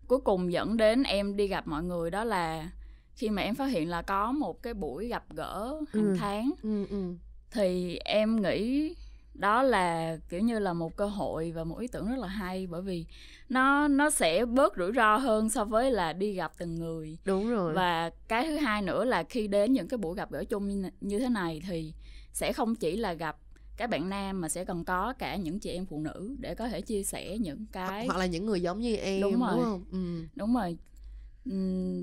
cuối 0.07 0.19
cùng 0.19 0.51
dẫn 0.51 0.77
đến 0.77 1.03
em 1.03 1.35
đi 1.35 1.47
gặp 1.47 1.67
mọi 1.67 1.83
người 1.83 2.11
đó 2.11 2.23
là 2.23 2.69
khi 3.15 3.29
mà 3.29 3.41
em 3.41 3.55
phát 3.55 3.65
hiện 3.65 3.89
là 3.89 4.01
có 4.01 4.31
một 4.31 4.63
cái 4.63 4.73
buổi 4.73 5.07
gặp 5.07 5.23
gỡ 5.33 5.81
hàng 5.93 6.05
ừ. 6.05 6.15
tháng 6.19 6.51
ừ, 6.63 6.85
ừ. 6.89 7.15
thì 7.51 7.97
em 7.97 8.41
nghĩ 8.41 8.95
đó 9.33 9.63
là 9.63 10.17
kiểu 10.29 10.39
như 10.39 10.59
là 10.59 10.73
một 10.73 10.95
cơ 10.95 11.05
hội 11.05 11.51
và 11.51 11.63
một 11.63 11.79
ý 11.79 11.87
tưởng 11.87 12.09
rất 12.09 12.17
là 12.17 12.27
hay 12.27 12.67
bởi 12.67 12.81
vì 12.81 13.05
nó 13.49 13.87
nó 13.87 14.09
sẽ 14.09 14.45
bớt 14.45 14.77
rủi 14.77 14.91
ro 14.95 15.17
hơn 15.17 15.49
so 15.49 15.65
với 15.65 15.91
là 15.91 16.13
đi 16.13 16.33
gặp 16.33 16.51
từng 16.57 16.75
người 16.75 17.17
đúng 17.25 17.49
rồi 17.49 17.73
và 17.73 18.09
cái 18.27 18.47
thứ 18.47 18.57
hai 18.57 18.81
nữa 18.81 19.05
là 19.05 19.23
khi 19.23 19.47
đến 19.47 19.73
những 19.73 19.87
cái 19.87 19.97
buổi 19.97 20.15
gặp 20.15 20.31
gỡ 20.31 20.43
chung 20.43 20.67
như, 20.67 20.89
như 21.01 21.19
thế 21.19 21.29
này 21.29 21.61
thì 21.67 21.93
sẽ 22.33 22.53
không 22.53 22.75
chỉ 22.75 22.97
là 22.97 23.13
gặp 23.13 23.37
các 23.79 23.89
bạn 23.89 24.09
nam 24.09 24.41
mà 24.41 24.49
sẽ 24.49 24.65
còn 24.65 24.85
có 24.85 25.13
cả 25.13 25.35
những 25.35 25.59
chị 25.59 25.69
em 25.69 25.85
phụ 25.85 26.01
nữ 26.01 26.35
để 26.39 26.55
có 26.55 26.67
thể 26.69 26.81
chia 26.81 27.03
sẻ 27.03 27.37
những 27.37 27.65
cái 27.71 28.05
hoặc 28.05 28.17
là 28.17 28.25
những 28.25 28.45
người 28.45 28.61
giống 28.61 28.79
như 28.79 28.95
em 28.95 29.21
đúng, 29.21 29.39
rồi. 29.39 29.51
đúng 29.55 29.63
không 29.63 29.85
ừ. 29.91 30.25
đúng 30.35 30.55
rồi 30.55 30.77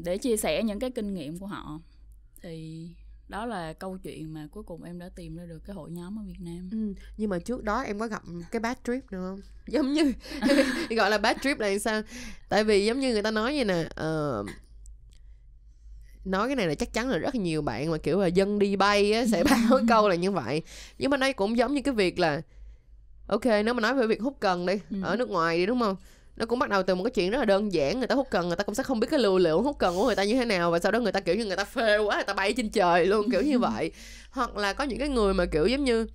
để 0.04 0.18
chia 0.18 0.36
sẻ 0.36 0.62
những 0.62 0.78
cái 0.78 0.90
kinh 0.90 1.14
nghiệm 1.14 1.38
của 1.38 1.46
họ 1.46 1.80
thì 2.42 2.88
đó 3.28 3.46
là 3.46 3.72
câu 3.72 3.98
chuyện 3.98 4.34
mà 4.34 4.48
cuối 4.50 4.62
cùng 4.62 4.82
em 4.82 4.98
đã 4.98 5.08
tìm 5.16 5.36
ra 5.36 5.44
được 5.44 5.58
cái 5.66 5.74
hội 5.74 5.90
nhóm 5.90 6.18
ở 6.18 6.22
Việt 6.26 6.40
Nam 6.40 6.68
ừ. 6.72 7.02
nhưng 7.16 7.30
mà 7.30 7.38
trước 7.38 7.64
đó 7.64 7.80
em 7.80 7.98
có 7.98 8.06
gặp 8.08 8.22
cái 8.50 8.60
bad 8.60 8.76
trip 8.86 9.12
nữa 9.12 9.18
không 9.30 9.40
giống 9.66 9.92
như 9.92 10.12
gọi 10.96 11.10
là 11.10 11.18
bad 11.18 11.36
trip 11.42 11.58
là 11.58 11.78
sao 11.78 12.02
tại 12.48 12.64
vì 12.64 12.86
giống 12.86 13.00
như 13.00 13.12
người 13.12 13.22
ta 13.22 13.30
nói 13.30 13.54
vậy 13.56 13.64
nè 13.64 13.80
uh, 13.80 14.46
nói 16.26 16.48
cái 16.48 16.56
này 16.56 16.66
là 16.66 16.74
chắc 16.74 16.92
chắn 16.92 17.08
là 17.08 17.18
rất 17.18 17.34
nhiều 17.34 17.62
bạn 17.62 17.90
mà 17.90 17.98
kiểu 17.98 18.20
là 18.20 18.26
dân 18.26 18.58
đi 18.58 18.76
bay 18.76 19.12
á, 19.12 19.24
sẽ 19.32 19.44
báo 19.50 19.80
câu 19.88 20.08
là 20.08 20.14
như 20.14 20.30
vậy. 20.30 20.62
Nhưng 20.98 21.10
mà 21.10 21.16
đây 21.16 21.32
cũng 21.32 21.56
giống 21.58 21.74
như 21.74 21.82
cái 21.82 21.94
việc 21.94 22.18
là 22.18 22.42
ok 23.26 23.44
nếu 23.44 23.74
mà 23.74 23.80
nói 23.80 23.94
về 23.94 24.06
việc 24.06 24.20
hút 24.20 24.36
cần 24.40 24.66
đi 24.66 24.74
Ừ. 24.90 24.96
ở 25.02 25.16
nước 25.16 25.30
ngoài 25.30 25.56
đi 25.58 25.66
đúng 25.66 25.80
không? 25.80 25.96
Nó 26.36 26.46
cũng 26.46 26.58
bắt 26.58 26.70
đầu 26.70 26.82
từ 26.82 26.94
một 26.94 27.04
cái 27.04 27.10
chuyện 27.10 27.30
rất 27.30 27.38
là 27.38 27.44
đơn 27.44 27.72
giản 27.72 27.98
người 27.98 28.06
ta 28.08 28.14
hút 28.14 28.28
cần 28.30 28.46
người 28.48 28.56
ta 28.56 28.64
cũng 28.64 28.74
sẽ 28.74 28.82
không 28.82 29.00
biết 29.00 29.06
cái 29.10 29.20
lưu 29.20 29.38
lượng 29.38 29.62
hút 29.62 29.76
cần 29.78 29.96
của 29.96 30.06
người 30.06 30.14
ta 30.16 30.24
như 30.24 30.34
thế 30.34 30.44
nào 30.44 30.70
và 30.70 30.78
sau 30.78 30.92
đó 30.92 31.00
người 31.00 31.12
ta 31.12 31.20
kiểu 31.20 31.34
như 31.34 31.44
người 31.44 31.56
ta 31.56 31.64
phê 31.64 31.98
quá 31.98 32.14
người 32.16 32.24
ta 32.24 32.32
bay 32.34 32.52
trên 32.52 32.70
trời 32.70 33.06
luôn 33.06 33.30
kiểu 33.30 33.42
như 33.42 33.58
vậy. 33.68 33.90
Hoặc 34.30 34.56
là 34.56 34.72
có 34.72 34.84
những 34.84 34.98
cái 34.98 35.08
người 35.08 35.34
mà 35.34 35.46
kiểu 35.46 35.66
giống 35.66 35.84
như 35.84 36.06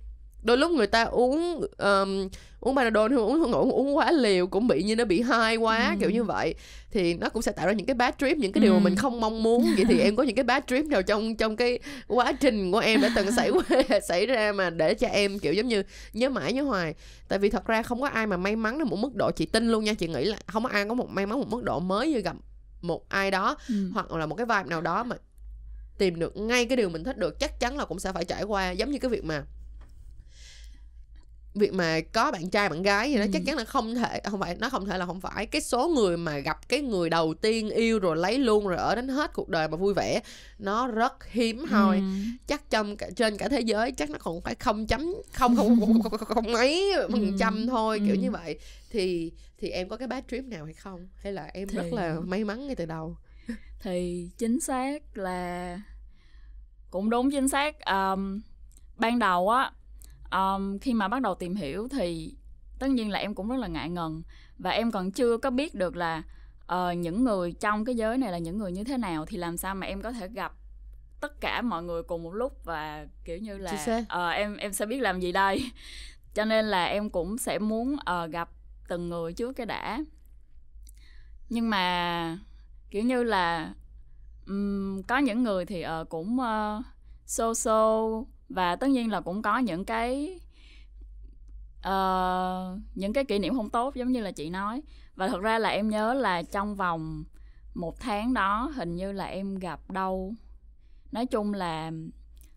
đôi 0.42 0.58
lúc 0.58 0.70
người 0.70 0.86
ta 0.86 1.02
uống 1.02 1.60
um, 1.78 2.28
uống 2.60 2.76
panadol 2.76 3.10
hay 3.10 3.18
uống 3.20 3.42
uống 3.54 3.70
uống 3.72 3.96
quá 3.96 4.12
liều 4.12 4.46
cũng 4.46 4.66
bị 4.68 4.82
như 4.82 4.96
nó 4.96 5.04
bị 5.04 5.20
hai 5.22 5.56
quá 5.56 5.88
Ừ. 5.90 5.96
kiểu 6.00 6.10
như 6.10 6.24
vậy 6.24 6.54
thì 6.90 7.14
nó 7.14 7.28
cũng 7.28 7.42
sẽ 7.42 7.52
tạo 7.52 7.66
ra 7.66 7.72
những 7.72 7.86
cái 7.86 7.94
bad 7.94 8.14
trip 8.18 8.36
những 8.38 8.52
cái 8.52 8.60
điều 8.60 8.72
mà 8.72 8.78
Ừ. 8.78 8.82
mình 8.84 8.96
không 8.96 9.20
mong 9.20 9.42
muốn 9.42 9.74
vậy 9.76 9.84
thì 9.88 9.98
em 10.00 10.16
có 10.16 10.22
những 10.22 10.36
cái 10.36 10.44
bad 10.44 10.62
trip 10.66 10.84
nào 10.84 11.02
trong 11.02 11.36
trong 11.36 11.56
cái 11.56 11.78
quá 12.08 12.32
trình 12.32 12.72
của 12.72 12.78
em 12.78 13.00
đã 13.00 13.08
từng 13.16 13.32
xảy 13.32 13.50
qua 13.50 13.62
xảy 14.08 14.26
ra 14.26 14.52
mà 14.52 14.70
để 14.70 14.94
cho 14.94 15.08
em 15.08 15.38
kiểu 15.38 15.52
giống 15.52 15.68
như 15.68 15.82
nhớ 16.12 16.28
mãi 16.30 16.52
nhớ 16.52 16.62
hoài 16.62 16.94
tại 17.28 17.38
vì 17.38 17.50
thật 17.50 17.66
ra 17.66 17.82
không 17.82 18.00
có 18.00 18.08
ai 18.08 18.26
mà 18.26 18.36
may 18.36 18.56
mắn 18.56 18.78
đến 18.78 18.88
một 18.88 18.96
mức 18.98 19.14
độ 19.14 19.30
chị 19.30 19.46
tin 19.46 19.68
luôn 19.68 19.84
nha 19.84 19.94
chị 19.94 20.08
nghĩ 20.08 20.24
là 20.24 20.36
không 20.46 20.62
có 20.62 20.68
ai 20.72 20.84
có 20.88 20.94
một 20.94 21.08
may 21.10 21.26
mắn 21.26 21.38
một 21.38 21.48
mức 21.50 21.62
độ 21.62 21.80
mới 21.80 22.10
như 22.12 22.20
gặp 22.20 22.36
một 22.82 23.08
ai 23.08 23.30
đó 23.30 23.56
Ừ. 23.68 23.74
hoặc 23.94 24.12
là 24.12 24.26
một 24.26 24.34
cái 24.34 24.46
vibe 24.46 24.64
nào 24.70 24.80
đó 24.80 25.02
mà 25.04 25.16
tìm 25.98 26.18
được 26.18 26.36
ngay 26.36 26.66
cái 26.66 26.76
điều 26.76 26.88
mình 26.88 27.04
thích 27.04 27.16
được 27.18 27.38
chắc 27.40 27.60
chắn 27.60 27.76
là 27.76 27.84
cũng 27.84 27.98
sẽ 27.98 28.12
phải 28.12 28.24
trải 28.24 28.42
qua 28.42 28.70
giống 28.70 28.90
như 28.90 28.98
cái 28.98 29.08
việc 29.10 29.24
mà 29.24 29.44
việc 31.54 31.72
mà 31.74 32.00
có 32.12 32.30
bạn 32.32 32.50
trai 32.50 32.68
bạn 32.68 32.82
gái 32.82 33.10
gì 33.10 33.16
đó 33.16 33.22
Ừ. 33.22 33.28
chắc 33.32 33.42
chắn 33.46 33.56
là 33.56 33.64
không 33.64 33.94
thể 33.94 34.20
không 34.30 34.40
phải 34.40 34.56
nó 34.60 34.68
không 34.70 34.86
thể 34.86 34.98
là 34.98 35.06
không 35.06 35.20
phải 35.20 35.46
cái 35.46 35.60
số 35.60 35.88
người 35.88 36.16
mà 36.16 36.38
gặp 36.38 36.68
cái 36.68 36.80
người 36.80 37.10
đầu 37.10 37.34
tiên 37.34 37.70
yêu 37.70 37.98
rồi 37.98 38.16
lấy 38.16 38.38
luôn 38.38 38.66
rồi 38.68 38.76
ở 38.76 38.94
đến 38.94 39.08
hết 39.08 39.30
cuộc 39.34 39.48
đời 39.48 39.68
mà 39.68 39.76
vui 39.76 39.94
vẻ 39.94 40.20
nó 40.58 40.86
rất 40.88 41.30
hiếm 41.30 41.64
hoi 41.64 41.96
Ừ. 41.98 42.04
chắc 42.46 42.70
trong 42.70 42.96
trên 43.16 43.36
cả 43.38 43.48
thế 43.48 43.60
giới 43.60 43.92
chắc 43.92 44.10
nó 44.10 44.18
còn 44.22 44.40
phải 44.40 44.54
không 44.54 44.86
chấm 44.86 45.14
không 45.32 45.56
không 45.56 45.80
không, 45.80 46.02
không, 46.02 46.10
không, 46.18 46.28
không 46.34 46.52
mấy 46.52 46.92
phần 47.12 47.22
Ừ. 47.30 47.36
trăm 47.38 47.66
thôi 47.66 47.98
kiểu 48.06 48.14
Ừ. 48.14 48.20
như 48.20 48.30
vậy 48.30 48.58
thì 48.90 49.32
thì 49.58 49.68
em 49.68 49.88
có 49.88 49.96
cái 49.96 50.08
bad 50.08 50.24
trip 50.30 50.44
nào 50.44 50.64
hay 50.64 50.74
không 50.74 51.08
hay 51.16 51.32
là 51.32 51.50
em 51.52 51.68
rất 51.68 51.82
Thì- 51.90 51.96
là 51.96 52.16
may 52.24 52.44
mắn 52.44 52.66
ngay 52.66 52.76
từ 52.76 52.86
đầu 52.86 53.16
thì 53.80 54.28
chính 54.38 54.60
xác 54.60 55.02
là 55.16 55.80
cũng 56.90 57.10
đúng 57.10 57.30
chính 57.30 57.48
xác 57.48 57.76
um, 57.84 58.40
ban 58.96 59.18
đầu 59.18 59.48
á 59.48 59.70
um, 60.32 60.78
khi 60.78 60.94
mà 60.94 61.08
bắt 61.08 61.22
đầu 61.22 61.34
tìm 61.34 61.54
hiểu 61.54 61.88
thì 61.88 62.34
tất 62.78 62.90
nhiên 62.90 63.10
là 63.10 63.18
em 63.18 63.34
cũng 63.34 63.48
rất 63.48 63.56
là 63.56 63.66
ngại 63.66 63.90
ngần. 63.90 64.22
Và 64.58 64.70
em 64.70 64.90
còn 64.90 65.10
chưa 65.10 65.38
có 65.38 65.50
biết 65.50 65.74
được 65.74 65.96
là 65.96 66.22
ờ, 66.66 66.92
những 66.92 67.24
người 67.24 67.52
trong 67.52 67.84
cái 67.84 67.94
giới 67.94 68.18
này 68.18 68.32
là 68.32 68.38
những 68.38 68.58
người 68.58 68.72
như 68.72 68.84
thế 68.84 68.96
nào 68.96 69.26
thì 69.26 69.36
làm 69.36 69.56
sao 69.56 69.74
mà 69.74 69.86
em 69.86 70.02
có 70.02 70.12
thể 70.12 70.28
gặp 70.28 70.52
tất 71.20 71.40
cả 71.40 71.62
mọi 71.62 71.82
người 71.82 72.02
cùng 72.02 72.22
một 72.22 72.34
lúc 72.34 72.64
và 72.64 73.06
kiểu 73.24 73.38
như 73.38 73.58
là 73.58 74.04
ờ, 74.08 74.28
em 74.28 74.56
em 74.56 74.72
sẽ 74.72 74.86
biết 74.86 75.00
làm 75.00 75.20
gì 75.20 75.32
đây. 75.32 75.70
Cho 76.34 76.44
nên 76.44 76.64
là 76.64 76.84
em 76.84 77.10
cũng 77.10 77.38
sẽ 77.38 77.58
muốn 77.58 77.96
ờ, 78.04 78.26
gặp 78.26 78.48
từng 78.88 79.08
người 79.08 79.32
trước 79.32 79.52
cái 79.52 79.66
đã. 79.66 80.04
Nhưng 81.48 81.70
mà 81.70 82.38
kiểu 82.90 83.02
như 83.02 83.22
là 83.22 83.74
ừm, 84.46 85.02
có 85.02 85.18
những 85.18 85.42
người 85.42 85.64
thì 85.66 85.82
ờ, 85.82 86.04
cũng 86.08 86.38
uh, 86.40 86.84
so 87.26 87.54
so 87.54 88.00
và 88.54 88.76
tất 88.76 88.86
nhiên 88.90 89.10
là 89.10 89.20
cũng 89.20 89.42
có 89.42 89.58
những 89.58 89.84
cái 89.84 90.40
ờ, 91.82 92.78
những 92.94 93.12
cái 93.12 93.24
kỷ 93.24 93.38
niệm 93.38 93.54
không 93.54 93.70
tốt 93.70 93.94
giống 93.94 94.12
như 94.12 94.20
là 94.22 94.30
chị 94.30 94.50
nói 94.50 94.82
và 95.14 95.28
thật 95.28 95.40
ra 95.40 95.58
là 95.58 95.68
em 95.68 95.88
nhớ 95.88 96.14
là 96.14 96.42
trong 96.42 96.74
vòng 96.76 97.24
một 97.74 98.00
tháng 98.00 98.34
đó 98.34 98.72
hình 98.74 98.96
như 98.96 99.12
là 99.12 99.24
em 99.24 99.58
gặp 99.58 99.90
đâu 99.90 100.34
nói 101.12 101.26
chung 101.26 101.54
là 101.54 101.90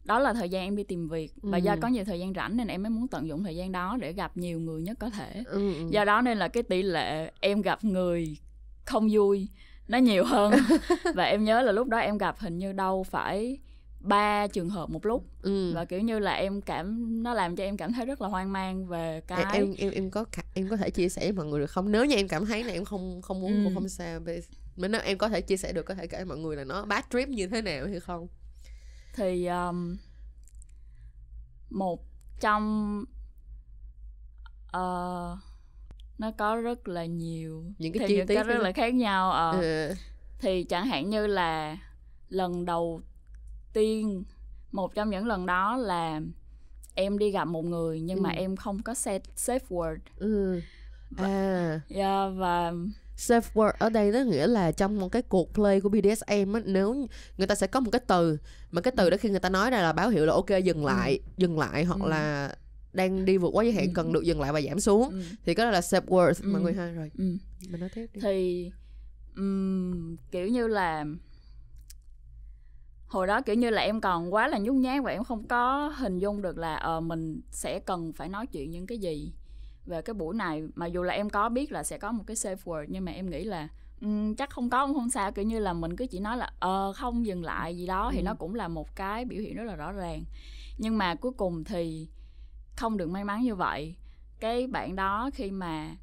đó 0.04 0.20
là 0.20 0.34
thời 0.34 0.50
gian 0.50 0.64
em 0.68 0.76
đi 0.76 0.84
tìm 0.84 1.08
việc 1.08 1.34
và 1.42 1.58
do 1.58 1.72
Ừ. 1.74 1.78
có 1.82 1.88
nhiều 1.88 2.06
thời 2.06 2.20
gian 2.20 2.34
rảnh 2.34 2.58
nên 2.58 2.68
em 2.68 2.84
mới 2.84 2.90
muốn 2.90 3.08
tận 3.08 3.28
dụng 3.28 3.44
thời 3.44 3.56
gian 3.56 3.72
đó 3.72 3.98
để 4.00 4.14
gặp 4.14 4.38
nhiều 4.38 4.60
người 4.60 4.82
nhất 4.82 4.98
có 5.00 5.10
thể 5.10 5.44
ừ, 5.46 5.74
ừ. 5.76 5.88
do 5.90 6.06
đó 6.06 6.22
nên 6.22 6.38
là 6.38 6.48
cái 6.48 6.64
tỷ 6.64 6.82
lệ 6.84 7.32
em 7.40 7.62
gặp 7.62 7.84
người 7.84 8.38
không 8.86 9.08
vui 9.12 9.48
nó 9.88 9.98
nhiều 9.98 10.26
hơn 10.26 10.54
và 11.16 11.24
em 11.24 11.44
nhớ 11.44 11.62
là 11.62 11.72
lúc 11.72 11.88
đó 11.88 11.98
em 11.98 12.18
gặp 12.18 12.40
hình 12.40 12.58
như 12.58 12.74
đâu 12.74 13.04
phải 13.04 13.58
ba 14.06 14.48
trường 14.48 14.70
hợp 14.70 14.90
một 14.90 15.06
lúc 15.06 15.26
ừ. 15.42 15.74
và 15.74 15.86
kiểu 15.86 16.00
như 16.02 16.20
là 16.20 16.34
em 16.34 16.62
cảm 16.62 17.24
nó 17.24 17.34
làm 17.34 17.56
cho 17.56 17.64
em 17.64 17.78
cảm 17.78 17.94
thấy 17.94 18.06
rất 18.06 18.22
là 18.22 18.28
hoang 18.28 18.52
mang 18.52 18.88
về 18.88 19.22
cái 19.28 19.46
Em, 19.54 19.74
em 19.78 19.92
em 19.92 20.10
có 20.12 20.26
em 20.54 20.70
có 20.70 20.78
thể 20.78 20.90
chia 20.90 21.10
sẻ 21.10 21.22
với 21.22 21.32
mọi 21.32 21.46
người 21.46 21.60
được 21.60 21.72
không 21.72 21.92
nếu 21.92 22.06
như 22.06 22.16
em 22.16 22.28
cảm 22.28 22.46
thấy 22.46 22.64
là 22.64 22.74
em 22.74 22.86
không 22.86 23.22
không 23.22 23.42
muốn 23.42 23.52
Ừ. 23.52 23.62
cũng 23.64 23.74
không 23.74 23.90
sao 23.90 24.20
mà 24.76 24.88
nếu 24.88 25.02
em 25.02 25.18
có 25.18 25.30
thể 25.30 25.42
chia 25.42 25.58
sẻ 25.58 25.74
được 25.74 25.84
có 25.84 25.94
thể 25.96 26.08
kể 26.08 26.24
mọi 26.24 26.38
người 26.38 26.56
là 26.56 26.64
nó 26.64 26.86
bad 26.86 27.04
trip 27.10 27.30
như 27.30 27.48
thế 27.48 27.62
nào 27.62 27.86
hay 27.88 28.00
không 28.00 28.28
thì 29.14 29.46
um, 29.48 29.98
một 31.70 32.06
trong 32.40 33.04
ờ, 34.68 35.38
nó 36.18 36.32
có 36.32 36.56
rất 36.56 36.88
là 36.88 37.06
nhiều 37.06 37.64
Những 37.78 37.94
cái 37.94 38.08
chi 38.08 38.22
tiết 38.28 38.44
rất 38.44 38.58
là 38.62 38.72
khác 38.72 38.94
nhau 38.94 39.32
ờ. 39.32 39.52
ừ. 39.62 39.94
thì 40.40 40.64
chẳng 40.64 40.88
hạn 40.88 41.10
như 41.10 41.28
là 41.28 41.78
lần 42.30 42.66
đầu 42.66 43.02
tiên 43.76 44.24
một 44.72 44.96
trong 44.96 45.10
những 45.10 45.26
lần 45.28 45.46
đó 45.46 45.78
là 45.78 46.22
em 46.96 47.18
đi 47.18 47.32
gặp 47.32 47.46
một 47.46 47.66
người 47.66 48.02
nhưng 48.02 48.22
mà 48.22 48.30
Ừ. 48.30 48.36
em 48.36 48.56
không 48.56 48.82
có 48.84 48.94
set 48.94 49.22
safe 49.38 49.60
word 49.70 49.98
ừ. 50.18 50.62
à 51.18 51.82
yeah, 51.90 52.32
và 52.38 52.72
safe 53.18 53.42
word 53.54 53.72
ở 53.80 53.90
đây 53.90 54.12
nó 54.12 54.20
nghĩa 54.20 54.48
là 54.48 54.72
trong 54.72 55.00
một 55.00 55.10
cái 55.10 55.22
cuộc 55.22 55.54
play 55.54 55.82
của 55.82 55.90
BDSM 55.90 56.54
á, 56.54 56.62
nếu 56.66 57.08
người 57.38 57.48
ta 57.48 57.56
sẽ 57.56 57.68
có 57.68 57.80
một 57.80 57.92
cái 57.92 58.02
từ 58.08 58.38
mà 58.72 58.82
cái 58.82 58.94
từ 58.98 59.10
đó 59.10 59.18
khi 59.20 59.30
người 59.30 59.40
ta 59.40 59.50
nói 59.50 59.72
ra 59.72 59.82
là 59.82 59.94
báo 59.94 60.10
hiệu 60.10 60.26
là 60.26 60.34
ok 60.34 60.50
dừng 60.64 60.86
lại 60.86 61.20
dừng 61.38 61.60
lại 61.60 61.84
hoặc 61.84 62.00
Ừ. 62.02 62.10
là 62.10 62.56
đang 62.94 63.26
đi 63.26 63.38
vượt 63.38 63.50
quá 63.54 63.64
giới 63.64 63.74
hạn 63.74 63.86
Ừ. 63.88 63.92
cần 63.96 64.14
được 64.14 64.24
dừng 64.24 64.42
lại 64.42 64.52
và 64.54 64.62
giảm 64.62 64.80
xuống 64.80 65.10
ừ, 65.10 65.22
thì 65.46 65.54
cái 65.54 65.66
đó 65.66 65.72
là 65.72 65.80
safe 65.80 66.06
word 66.06 66.34
mọi 66.52 66.62
Ừ. 66.62 66.64
người 66.64 66.74
ha 66.74 66.92
rồi 66.92 67.12
ừ. 67.18 67.38
mình 67.70 67.80
nói 67.80 67.90
tiếp 67.96 68.06
đi 68.14 68.22
thì 68.24 68.72
ừm, 69.36 70.16
kiểu 70.32 70.48
như 70.48 70.68
là 70.68 71.06
hồi 73.16 73.28
đó 73.28 73.42
kiểu 73.42 73.56
như 73.56 73.70
là 73.70 73.82
em 73.82 74.02
còn 74.02 74.34
quá 74.34 74.48
là 74.48 74.58
nhút 74.58 74.76
nhát 74.76 75.04
và 75.04 75.12
em 75.12 75.24
không 75.24 75.48
có 75.48 75.88
hình 75.98 76.20
dung 76.20 76.42
được 76.42 76.58
là 76.58 76.76
ờ 76.76 77.00
mình 77.00 77.42
sẽ 77.52 77.80
cần 77.80 78.14
phải 78.14 78.30
nói 78.30 78.48
chuyện 78.48 78.72
những 78.72 78.88
cái 78.88 78.98
gì 78.98 79.34
về 79.86 80.02
cái 80.02 80.14
buổi 80.14 80.36
này. 80.36 80.64
Mà 80.76 80.86
dù 80.86 81.04
là 81.04 81.14
em 81.14 81.30
có 81.30 81.50
biết 81.50 81.72
là 81.72 81.84
sẽ 81.84 81.98
có 81.98 82.12
một 82.12 82.24
cái 82.28 82.36
safe 82.36 82.56
word 82.56 82.86
nhưng 82.90 83.06
mà 83.06 83.12
em 83.12 83.30
nghĩ 83.30 83.44
là 83.44 83.68
ừm, 84.02 84.36
chắc 84.36 84.50
không 84.50 84.70
có 84.70 84.88
cũng 84.88 84.96
không 84.96 85.10
sao. 85.10 85.32
Kiểu 85.32 85.46
như 85.46 85.60
là 85.60 85.74
mình 85.74 85.96
cứ 85.96 86.06
chỉ 86.08 86.20
nói 86.20 86.38
là 86.38 86.50
ờ 86.60 86.94
không 86.94 87.26
dừng 87.26 87.44
lại 87.44 87.78
gì 87.78 87.86
đó 87.88 88.12
thì 88.14 88.20
Ừ. 88.20 88.24
nó 88.24 88.34
cũng 88.36 88.56
là 88.56 88.68
một 88.68 88.96
cái 88.96 89.26
biểu 89.26 89.42
hiện 89.42 89.56
rất 89.56 89.64
là 89.64 89.76
rõ 89.76 89.92
ràng. 89.92 90.24
Nhưng 90.78 90.98
mà 90.98 91.16
cuối 91.16 91.32
cùng 91.32 91.64
thì 91.64 92.08
không 92.76 92.98
được 92.98 93.10
may 93.10 93.24
mắn 93.24 93.42
như 93.42 93.56
vậy. 93.56 93.96
Cái 94.40 94.68
bạn 94.68 94.96
đó 94.96 95.30
khi 95.34 95.52
mà 95.52 95.96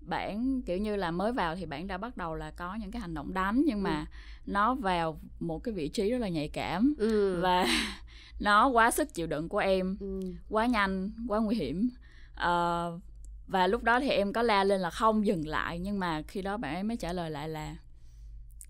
bản 0.00 0.62
kiểu 0.66 0.78
như 0.78 0.96
là 0.96 1.10
mới 1.10 1.32
vào 1.32 1.56
thì 1.56 1.66
bạn 1.66 1.86
đã 1.86 1.98
bắt 1.98 2.16
đầu 2.16 2.34
là 2.34 2.50
có 2.50 2.74
những 2.74 2.90
cái 2.90 3.00
hành 3.00 3.14
động 3.14 3.34
đánh 3.34 3.62
nhưng 3.66 3.82
mà 3.82 4.06
nó 4.46 4.74
vào 4.74 5.20
một 5.40 5.58
cái 5.58 5.74
vị 5.74 5.88
trí 5.88 6.10
rất 6.10 6.18
là 6.18 6.28
nhạy 6.28 6.48
cảm 6.48 6.94
ừ. 6.98 7.40
và 7.42 7.66
nó 8.40 8.68
quá 8.68 8.90
sức 8.90 9.14
chịu 9.14 9.26
đựng 9.26 9.48
của 9.48 9.58
em 9.58 9.96
Ừ. 10.00 10.20
quá 10.48 10.66
nhanh 10.66 11.10
quá 11.28 11.38
nguy 11.38 11.56
hiểm 11.56 11.90
Ờ, 12.34 12.98
và 13.46 13.66
lúc 13.66 13.82
đó 13.82 14.00
thì 14.00 14.08
em 14.08 14.32
có 14.32 14.42
la 14.42 14.64
lên 14.64 14.80
là 14.80 14.90
không 14.90 15.26
dừng 15.26 15.46
lại 15.48 15.78
nhưng 15.78 15.98
mà 15.98 16.22
khi 16.28 16.42
đó 16.42 16.56
bạn 16.56 16.74
ấy 16.74 16.82
mới 16.82 16.96
trả 16.96 17.12
lời 17.12 17.30
lại 17.30 17.48
là 17.48 17.76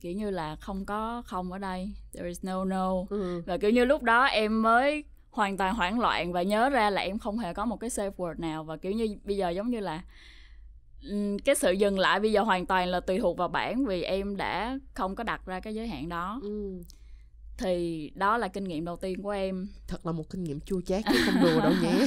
kiểu 0.00 0.12
như 0.12 0.30
là 0.30 0.56
không 0.56 0.84
có 0.84 1.22
không 1.26 1.52
ở 1.52 1.58
đây 1.58 1.92
there 2.12 2.28
is 2.28 2.44
no 2.44 2.64
no 2.64 2.92
Ừ. 3.10 3.42
và 3.46 3.58
kiểu 3.58 3.70
như 3.70 3.84
lúc 3.84 4.02
đó 4.02 4.24
em 4.24 4.62
mới 4.62 5.04
hoàn 5.30 5.56
toàn 5.56 5.74
hoảng 5.74 6.00
loạn 6.00 6.32
và 6.32 6.42
nhớ 6.42 6.68
ra 6.70 6.90
là 6.90 7.02
em 7.02 7.18
không 7.18 7.38
hề 7.38 7.54
có 7.54 7.64
một 7.64 7.76
cái 7.76 7.90
safe 7.90 8.10
word 8.16 8.34
nào 8.40 8.64
và 8.64 8.76
kiểu 8.76 8.92
như 8.92 9.16
bây 9.24 9.36
giờ 9.36 9.50
giống 9.50 9.70
như 9.70 9.80
là 9.80 10.02
cái 11.44 11.54
sự 11.54 11.72
dừng 11.72 11.98
lại 11.98 12.20
bây 12.20 12.32
giờ 12.32 12.42
hoàn 12.42 12.66
toàn 12.66 12.88
là 12.88 13.00
tùy 13.00 13.18
thuộc 13.18 13.36
vào 13.38 13.48
bản 13.48 13.84
vì 13.86 14.02
em 14.02 14.36
đã 14.36 14.78
không 14.94 15.14
có 15.16 15.24
đặt 15.24 15.46
ra 15.46 15.60
cái 15.60 15.74
giới 15.74 15.88
hạn 15.88 16.08
đó 16.08 16.40
Ừ. 16.42 16.82
thì 17.58 18.10
đó 18.14 18.36
là 18.38 18.48
kinh 18.48 18.64
nghiệm 18.64 18.84
đầu 18.84 18.96
tiên 18.96 19.22
của 19.22 19.30
em 19.30 19.68
thật 19.88 20.06
là 20.06 20.12
một 20.12 20.30
kinh 20.30 20.44
nghiệm 20.44 20.60
chua 20.60 20.80
chát 20.80 21.02
chứ 21.12 21.18
không 21.24 21.42
đùa 21.42 21.60
đâu 21.60 21.72
nhé 21.82 22.06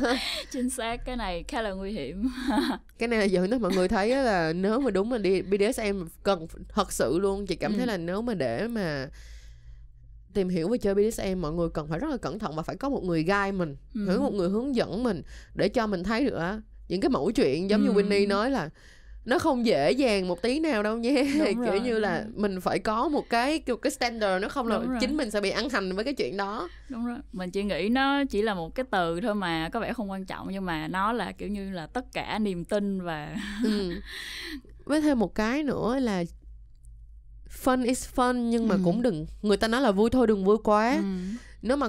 chính 0.50 0.70
xác 0.70 1.04
cái 1.04 1.16
này 1.16 1.44
khá 1.48 1.62
là 1.62 1.70
nguy 1.72 1.92
hiểm 1.92 2.28
cái 2.98 3.08
này 3.08 3.18
là 3.18 3.24
dẫn 3.24 3.50
tới 3.50 3.58
mọi 3.58 3.72
người 3.74 3.88
thấy 3.88 4.08
là 4.16 4.52
nếu 4.52 4.80
mà 4.80 4.90
đúng 4.90 5.10
mà 5.10 5.18
đi 5.18 5.42
BDSM 5.42 6.04
cần 6.22 6.46
thật 6.68 6.92
sự 6.92 7.18
luôn 7.18 7.46
chị 7.46 7.56
cảm 7.56 7.72
thấy 7.72 7.80
Ừ. 7.82 7.86
là 7.86 7.96
nếu 7.96 8.22
mà 8.22 8.34
để 8.34 8.68
mà 8.68 9.08
tìm 10.34 10.48
hiểu 10.48 10.68
về 10.68 10.78
chơi 10.78 10.94
BDSM 10.94 11.40
mọi 11.40 11.52
người 11.52 11.68
cần 11.74 11.88
phải 11.88 11.98
rất 11.98 12.10
là 12.10 12.16
cẩn 12.16 12.38
thận 12.38 12.56
và 12.56 12.62
phải 12.62 12.76
có 12.76 12.88
một 12.88 13.04
người 13.04 13.22
guide 13.22 13.52
mình 13.52 13.76
Ừ. 13.94 14.04
phải 14.06 14.16
có 14.16 14.22
một 14.22 14.32
người 14.34 14.48
hướng 14.48 14.74
dẫn 14.76 15.02
mình 15.02 15.22
để 15.54 15.68
cho 15.68 15.86
mình 15.86 16.04
thấy 16.04 16.24
được 16.24 16.38
những 16.88 17.00
cái 17.00 17.08
mẫu 17.08 17.30
chuyện 17.30 17.70
giống 17.70 17.82
như 17.82 17.88
Ừ. 17.88 17.94
Winnie 17.94 18.28
nói 18.28 18.50
là 18.50 18.68
nó 19.24 19.38
không 19.38 19.66
dễ 19.66 19.92
dàng 19.92 20.28
một 20.28 20.42
tí 20.42 20.60
nào 20.60 20.82
đâu 20.82 20.98
nha 20.98 21.10
Đúng 21.38 21.64
kiểu 21.64 21.76
như 21.82 21.98
là 21.98 22.24
mình 22.34 22.60
phải 22.60 22.78
có 22.78 23.08
một 23.08 23.28
cái 23.30 23.62
một 23.68 23.76
cái 23.76 23.90
standard 23.90 24.42
nó 24.42 24.48
không 24.48 24.66
là 24.66 24.78
Đúng 24.78 24.88
rồi. 24.88 24.98
chính 25.00 25.16
mình 25.16 25.30
sẽ 25.30 25.40
bị 25.40 25.50
ăn 25.50 25.68
hành 25.70 25.92
với 25.92 26.04
cái 26.04 26.14
chuyện 26.14 26.36
đó 26.36 26.68
đúng 26.88 27.06
rồi 27.06 27.18
mình 27.32 27.50
chỉ 27.50 27.62
nghĩ 27.62 27.88
nó 27.88 28.24
chỉ 28.30 28.42
là 28.42 28.54
một 28.54 28.74
cái 28.74 28.84
từ 28.90 29.20
thôi 29.20 29.34
mà 29.34 29.68
có 29.72 29.80
vẻ 29.80 29.92
không 29.92 30.10
quan 30.10 30.26
trọng 30.26 30.48
nhưng 30.52 30.64
mà 30.64 30.88
nó 30.88 31.12
là 31.12 31.32
kiểu 31.32 31.48
như 31.48 31.70
là 31.72 31.86
tất 31.86 32.04
cả 32.12 32.38
niềm 32.38 32.64
tin 32.64 33.00
và 33.02 33.36
ừ. 33.62 34.00
với 34.84 35.00
thêm 35.00 35.18
một 35.18 35.34
cái 35.34 35.62
nữa 35.62 35.98
là 36.00 36.24
fun 37.64 37.84
is 37.84 38.08
fun 38.14 38.32
nhưng 38.48 38.68
mà 38.68 38.74
Ừ. 38.74 38.80
cũng 38.84 39.02
đừng 39.02 39.26
người 39.42 39.56
ta 39.56 39.68
nói 39.68 39.80
là 39.80 39.90
vui 39.90 40.10
thôi 40.10 40.26
đừng 40.26 40.44
vui 40.44 40.56
quá 40.64 40.92
Ừ. 40.96 41.02
nếu 41.64 41.76
mà 41.76 41.86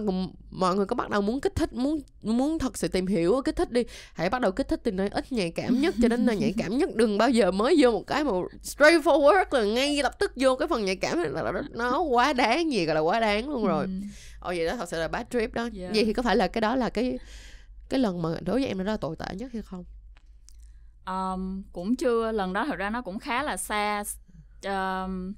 mọi 0.52 0.76
người 0.76 0.86
có 0.86 0.96
bắt 0.96 1.10
đầu 1.10 1.22
muốn 1.22 1.42
kích 1.42 1.56
thích 1.56 1.74
muốn 1.74 2.00
muốn 2.22 2.60
thật 2.60 2.78
sự 2.78 2.88
tìm 2.88 3.08
hiểu 3.08 3.42
kích 3.46 3.56
thích 3.56 3.72
đi 3.72 3.84
hãy 4.14 4.30
bắt 4.30 4.42
đầu 4.42 4.52
kích 4.52 4.68
thích 4.68 4.82
từ 4.84 4.92
nơi 4.92 5.10
ít 5.10 5.32
nhạy 5.32 5.52
cảm 5.52 5.82
nhất 5.82 5.96
cho 6.02 6.08
đến 6.08 6.26
nơi 6.26 6.38
nhạy 6.38 6.54
cảm 6.58 6.78
nhất. 6.78 6.96
Đừng 6.96 7.18
bao 7.18 7.30
giờ 7.30 7.52
mới 7.52 7.76
vô 7.78 7.92
một 7.92 8.04
cái 8.08 8.24
mà 8.24 8.32
straightforward 8.64 9.46
là 9.52 9.64
ngay 9.64 10.04
lập 10.04 10.20
tức 10.20 10.32
vô 10.36 10.56
cái 10.56 10.68
phần 10.68 10.86
nhạy 10.86 10.96
cảm 10.96 11.18
là 11.18 11.52
nó 11.72 12.00
quá 12.00 12.34
đáng 12.34 12.72
gì 12.72 12.86
gọi 12.86 12.96
là 12.96 13.02
quá 13.02 13.20
đáng 13.20 13.50
luôn 13.50 13.68
rồi. 13.68 13.86
Ừ. 13.86 13.92
ồ 14.40 14.48
vậy 14.48 14.66
đó 14.66 14.76
thật 14.76 14.90
sự 14.90 15.00
là 15.00 15.08
bad 15.08 15.26
trip 15.30 15.54
đó. 15.54 15.70
Yeah. 15.78 15.94
vậy 15.96 16.06
thì 16.06 16.14
có 16.14 16.24
phải 16.24 16.36
là 16.36 16.48
cái 16.48 16.62
đó 16.62 16.76
là 16.76 16.90
cái 16.90 17.20
cái 17.90 18.00
lần 18.00 18.22
mà 18.22 18.30
đối 18.42 18.56
với 18.56 18.68
em 18.68 18.78
nó 18.78 18.84
là 18.84 18.98
tồi 18.98 19.16
tệ 19.16 19.36
nhất 19.36 19.52
hay 19.54 19.62
không? 19.62 19.84
Um, 21.06 21.64
cũng 21.74 21.96
chưa 21.96 22.32
lần 22.32 22.54
đó 22.54 22.66
thật 22.66 22.76
ra 22.78 22.90
nó 22.90 23.02
cũng 23.02 23.20
khá 23.20 23.44
là 23.44 23.58
xa. 23.58 24.04
Um, 24.66 25.34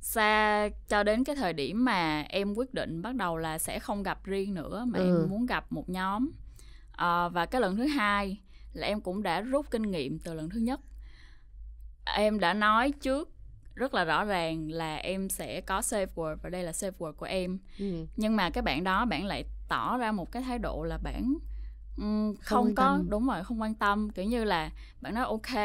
xa 0.00 0.68
cho 0.88 1.02
đến 1.02 1.24
cái 1.24 1.36
thời 1.36 1.52
điểm 1.52 1.84
mà 1.84 2.24
em 2.28 2.54
quyết 2.54 2.74
định 2.74 3.02
bắt 3.02 3.14
đầu 3.14 3.36
là 3.36 3.58
sẽ 3.58 3.78
không 3.78 4.02
gặp 4.02 4.24
riêng 4.24 4.54
nữa 4.54 4.84
mà 4.88 4.98
ừ. 4.98 5.04
em 5.04 5.30
muốn 5.30 5.46
gặp 5.46 5.72
một 5.72 5.88
nhóm 5.88 6.30
à, 6.92 7.28
và 7.28 7.46
cái 7.46 7.60
lần 7.60 7.76
thứ 7.76 7.86
hai 7.86 8.40
là 8.72 8.86
em 8.86 9.00
cũng 9.00 9.22
đã 9.22 9.40
rút 9.40 9.70
kinh 9.70 9.90
nghiệm 9.90 10.18
từ 10.18 10.34
lần 10.34 10.50
thứ 10.50 10.60
nhất 10.60 10.80
em 12.04 12.40
đã 12.40 12.54
nói 12.54 12.92
trước 13.00 13.28
rất 13.74 13.94
là 13.94 14.04
rõ 14.04 14.24
ràng 14.24 14.70
là 14.70 14.96
em 14.96 15.28
sẽ 15.28 15.60
có 15.60 15.80
safe 15.80 16.06
word 16.14 16.36
và 16.42 16.50
đây 16.50 16.62
là 16.62 16.72
safe 16.72 16.92
word 16.98 17.12
của 17.12 17.26
em 17.26 17.58
ừ. 17.78 18.06
nhưng 18.16 18.36
mà 18.36 18.50
cái 18.50 18.62
bạn 18.62 18.84
đó 18.84 19.04
bạn 19.04 19.26
lại 19.26 19.44
tỏ 19.68 19.96
ra 19.96 20.12
một 20.12 20.32
cái 20.32 20.42
thái 20.42 20.58
độ 20.58 20.82
là 20.82 20.98
bạn 20.98 21.34
um, 21.96 22.34
không, 22.34 22.64
không 22.64 22.74
có 22.74 22.84
tâm. 22.84 23.10
đúng 23.10 23.26
rồi 23.26 23.44
không 23.44 23.60
quan 23.60 23.74
tâm 23.74 24.10
kiểu 24.10 24.24
như 24.24 24.44
là 24.44 24.70
bạn 25.00 25.14
nói 25.14 25.24
ok 25.24 25.56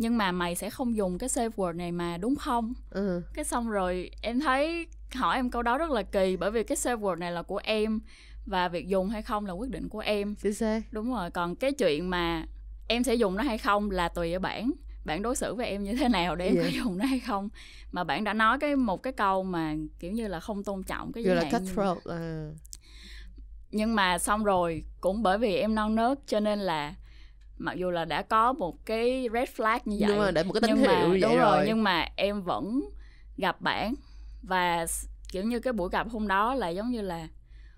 nhưng 0.00 0.18
mà 0.18 0.32
mày 0.32 0.54
sẽ 0.54 0.70
không 0.70 0.96
dùng 0.96 1.18
cái 1.18 1.28
safe 1.28 1.50
word 1.50 1.76
này 1.76 1.92
mà 1.92 2.16
đúng 2.16 2.36
không 2.36 2.72
ừ. 2.90 3.22
cái 3.34 3.44
xong 3.44 3.70
rồi 3.70 4.10
em 4.22 4.40
thấy 4.40 4.86
hỏi 5.14 5.36
em 5.36 5.50
câu 5.50 5.62
đó 5.62 5.78
rất 5.78 5.90
là 5.90 6.02
kỳ 6.02 6.36
bởi 6.36 6.50
vì 6.50 6.62
cái 6.62 6.76
safe 6.76 7.00
word 7.00 7.18
này 7.18 7.32
là 7.32 7.42
của 7.42 7.60
em 7.64 8.00
và 8.46 8.68
việc 8.68 8.88
dùng 8.88 9.08
hay 9.08 9.22
không 9.22 9.46
là 9.46 9.52
quyết 9.52 9.70
định 9.70 9.88
của 9.88 9.98
em 9.98 10.34
đúng 10.90 11.12
rồi 11.12 11.30
còn 11.30 11.56
cái 11.56 11.72
chuyện 11.72 12.10
mà 12.10 12.46
em 12.88 13.04
sẽ 13.04 13.14
dùng 13.14 13.36
nó 13.36 13.42
hay 13.42 13.58
không 13.58 13.90
là 13.90 14.08
tùy 14.08 14.32
ở 14.32 14.38
bản 14.38 14.70
bạn 15.04 15.22
đối 15.22 15.36
xử 15.36 15.54
với 15.54 15.66
em 15.66 15.84
như 15.84 15.94
thế 15.94 16.08
nào 16.08 16.36
để 16.36 16.46
em 16.46 16.54
yeah. 16.54 16.66
có 16.66 16.76
dùng 16.76 16.98
nó 16.98 17.04
hay 17.04 17.20
không 17.20 17.48
mà 17.92 18.04
bạn 18.04 18.24
đã 18.24 18.32
nói 18.32 18.58
cái 18.58 18.76
một 18.76 19.02
cái 19.02 19.12
câu 19.12 19.42
mà 19.42 19.74
kiểu 19.98 20.12
như 20.12 20.28
là 20.28 20.40
không 20.40 20.64
tôn 20.64 20.82
trọng 20.82 21.12
cái 21.12 21.24
gì 21.24 21.30
là 21.30 21.44
cutthroat 21.52 21.98
à. 22.04 22.50
nhưng 23.70 23.94
mà 23.94 24.18
xong 24.18 24.44
rồi 24.44 24.84
cũng 25.00 25.22
bởi 25.22 25.38
vì 25.38 25.56
em 25.56 25.74
non 25.74 25.94
nớt 25.94 26.18
cho 26.26 26.40
nên 26.40 26.58
là 26.58 26.94
mặc 27.60 27.72
dù 27.72 27.90
là 27.90 28.04
đã 28.04 28.22
có 28.22 28.52
một 28.52 28.86
cái 28.86 29.28
red 29.32 29.48
flag 29.56 29.80
như 29.84 29.96
vậy 30.00 30.08
nhưng 30.08 30.18
mà 30.18 30.30
để 30.30 30.44
một 30.44 30.52
cái 30.52 30.60
tín 30.66 30.76
hiệu 30.76 30.88
mà, 30.88 31.08
vậy 31.08 31.20
đúng 31.20 31.36
rồi. 31.36 31.64
nhưng 31.66 31.82
mà 31.82 32.06
em 32.16 32.42
vẫn 32.42 32.80
gặp 33.36 33.60
bạn 33.60 33.94
và 34.42 34.86
kiểu 35.32 35.44
như 35.44 35.60
cái 35.60 35.72
buổi 35.72 35.88
gặp 35.92 36.08
hôm 36.10 36.28
đó 36.28 36.54
là 36.54 36.68
giống 36.68 36.90
như 36.90 37.02
là 37.02 37.28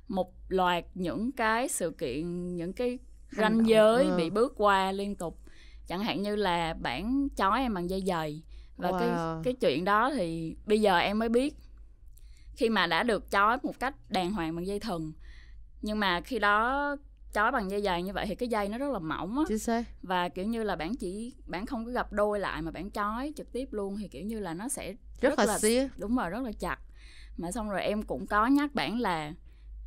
một 0.09 0.33
loạt 0.49 0.85
những 0.95 1.33
cái 1.33 1.69
sự 1.69 1.91
kiện 1.91 2.57
những 2.57 2.73
cái 2.73 2.99
ranh 3.31 3.67
giới 3.67 4.05
ừ. 4.05 4.17
bị 4.17 4.31
bước 4.31 4.53
qua 4.57 4.93
liên 4.93 5.15
tục 5.15 5.39
chẳng 5.87 6.05
hạn 6.05 6.23
như 6.23 6.37
là 6.37 6.75
bản 6.81 7.29
chói 7.37 7.61
em 7.61 7.75
bằng 7.75 7.91
dây 7.91 8.03
giày 8.07 8.43
và 8.77 8.91
wow. 8.91 8.99
cái 8.99 9.09
cái 9.45 9.55
chuyện 9.55 9.85
đó 9.85 10.11
thì 10.15 10.57
bây 10.67 10.81
giờ 10.81 10.99
em 10.99 11.19
mới 11.19 11.29
biết 11.29 11.55
khi 12.57 12.69
mà 12.69 12.87
đã 12.87 13.03
được 13.03 13.31
chói 13.31 13.59
một 13.63 13.81
cách 13.81 13.95
đàng 14.09 14.33
hoàng 14.33 14.57
bằng 14.57 14.67
dây 14.67 14.81
thừng 14.81 15.13
nhưng 15.83 16.01
mà 16.01 16.21
khi 16.21 16.39
đó 16.39 16.97
chói 17.33 17.53
bằng 17.53 17.71
dây 17.71 17.83
dài 17.83 18.03
như 18.03 18.13
vậy 18.13 18.27
thì 18.27 18.35
cái 18.35 18.49
dây 18.49 18.69
nó 18.69 18.79
rất 18.79 18.91
là 18.93 18.99
mỏng 18.99 19.39
á. 19.39 19.45
Và 20.03 20.29
kiểu 20.29 20.47
như 20.47 20.63
là 20.63 20.77
bạn 20.77 20.95
chỉ 20.95 21.35
bạn 21.47 21.67
không 21.67 21.85
có 21.85 21.91
gặp 21.91 22.13
đôi 22.13 22.41
lại 22.41 22.63
mà 22.63 22.71
bạn 22.71 22.91
chói 22.91 23.33
trực 23.37 23.53
tiếp 23.53 23.69
luôn 23.73 23.97
thì 24.01 24.09
kiểu 24.09 24.23
như 24.23 24.41
là 24.41 24.55
nó 24.55 24.69
sẽ 24.69 24.93
rất, 25.21 25.29
rất 25.31 25.39
là, 25.39 25.45
là 25.45 25.59
xía 25.59 25.89
đúng 25.97 26.17
rồi 26.17 26.31
rất 26.31 26.43
là 26.43 26.53
chặt. 26.53 26.79
Mà 27.37 27.53
xong 27.53 27.71
rồi 27.71 27.83
em 27.83 28.03
cũng 28.03 28.27
có 28.27 28.47
nhắc 28.47 28.75
bạn 28.75 29.01
là 29.01 29.33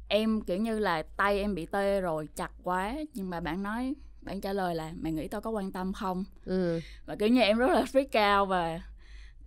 em 0.08 0.41
kiểu 0.41 0.58
như 0.58 0.79
là 0.79 1.03
tay 1.17 1.39
em 1.39 1.55
bị 1.55 1.65
tê 1.65 2.01
rồi 2.01 2.27
chặt 2.36 2.51
quá. 2.63 2.95
Nhưng 3.13 3.29
mà 3.29 3.39
bạn 3.39 3.63
nói 3.63 3.93
bạn 4.21 4.41
trả 4.41 4.53
lời 4.53 4.75
là 4.75 4.91
mày 4.95 5.12
nghĩ 5.12 5.27
tao 5.27 5.41
có 5.41 5.49
quan 5.49 5.71
tâm 5.71 5.93
không? 5.93 6.23
Ừ. 6.45 6.79
và 7.05 7.15
kiểu 7.15 7.29
như 7.29 7.41
em 7.41 7.58
rất 7.58 7.67
là 7.71 7.81
freak 7.81 8.41
out 8.41 8.49
và 8.49 8.81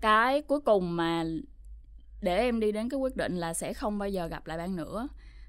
cái 0.00 0.42
cuối 0.42 0.60
cùng 0.60 0.96
mà 0.96 1.24
để 2.20 2.36
em 2.38 2.60
đi 2.60 2.72
đến 2.72 2.88
cái 2.88 3.00
quyết 3.00 3.16
định 3.16 3.36
là 3.36 3.54
sẽ 3.54 3.74
không 3.74 3.98
bao 3.98 4.08
giờ 4.08 4.26
gặp 4.26 4.46
lại 4.46 4.58
bạn 4.58 4.76
nữa 4.76 5.08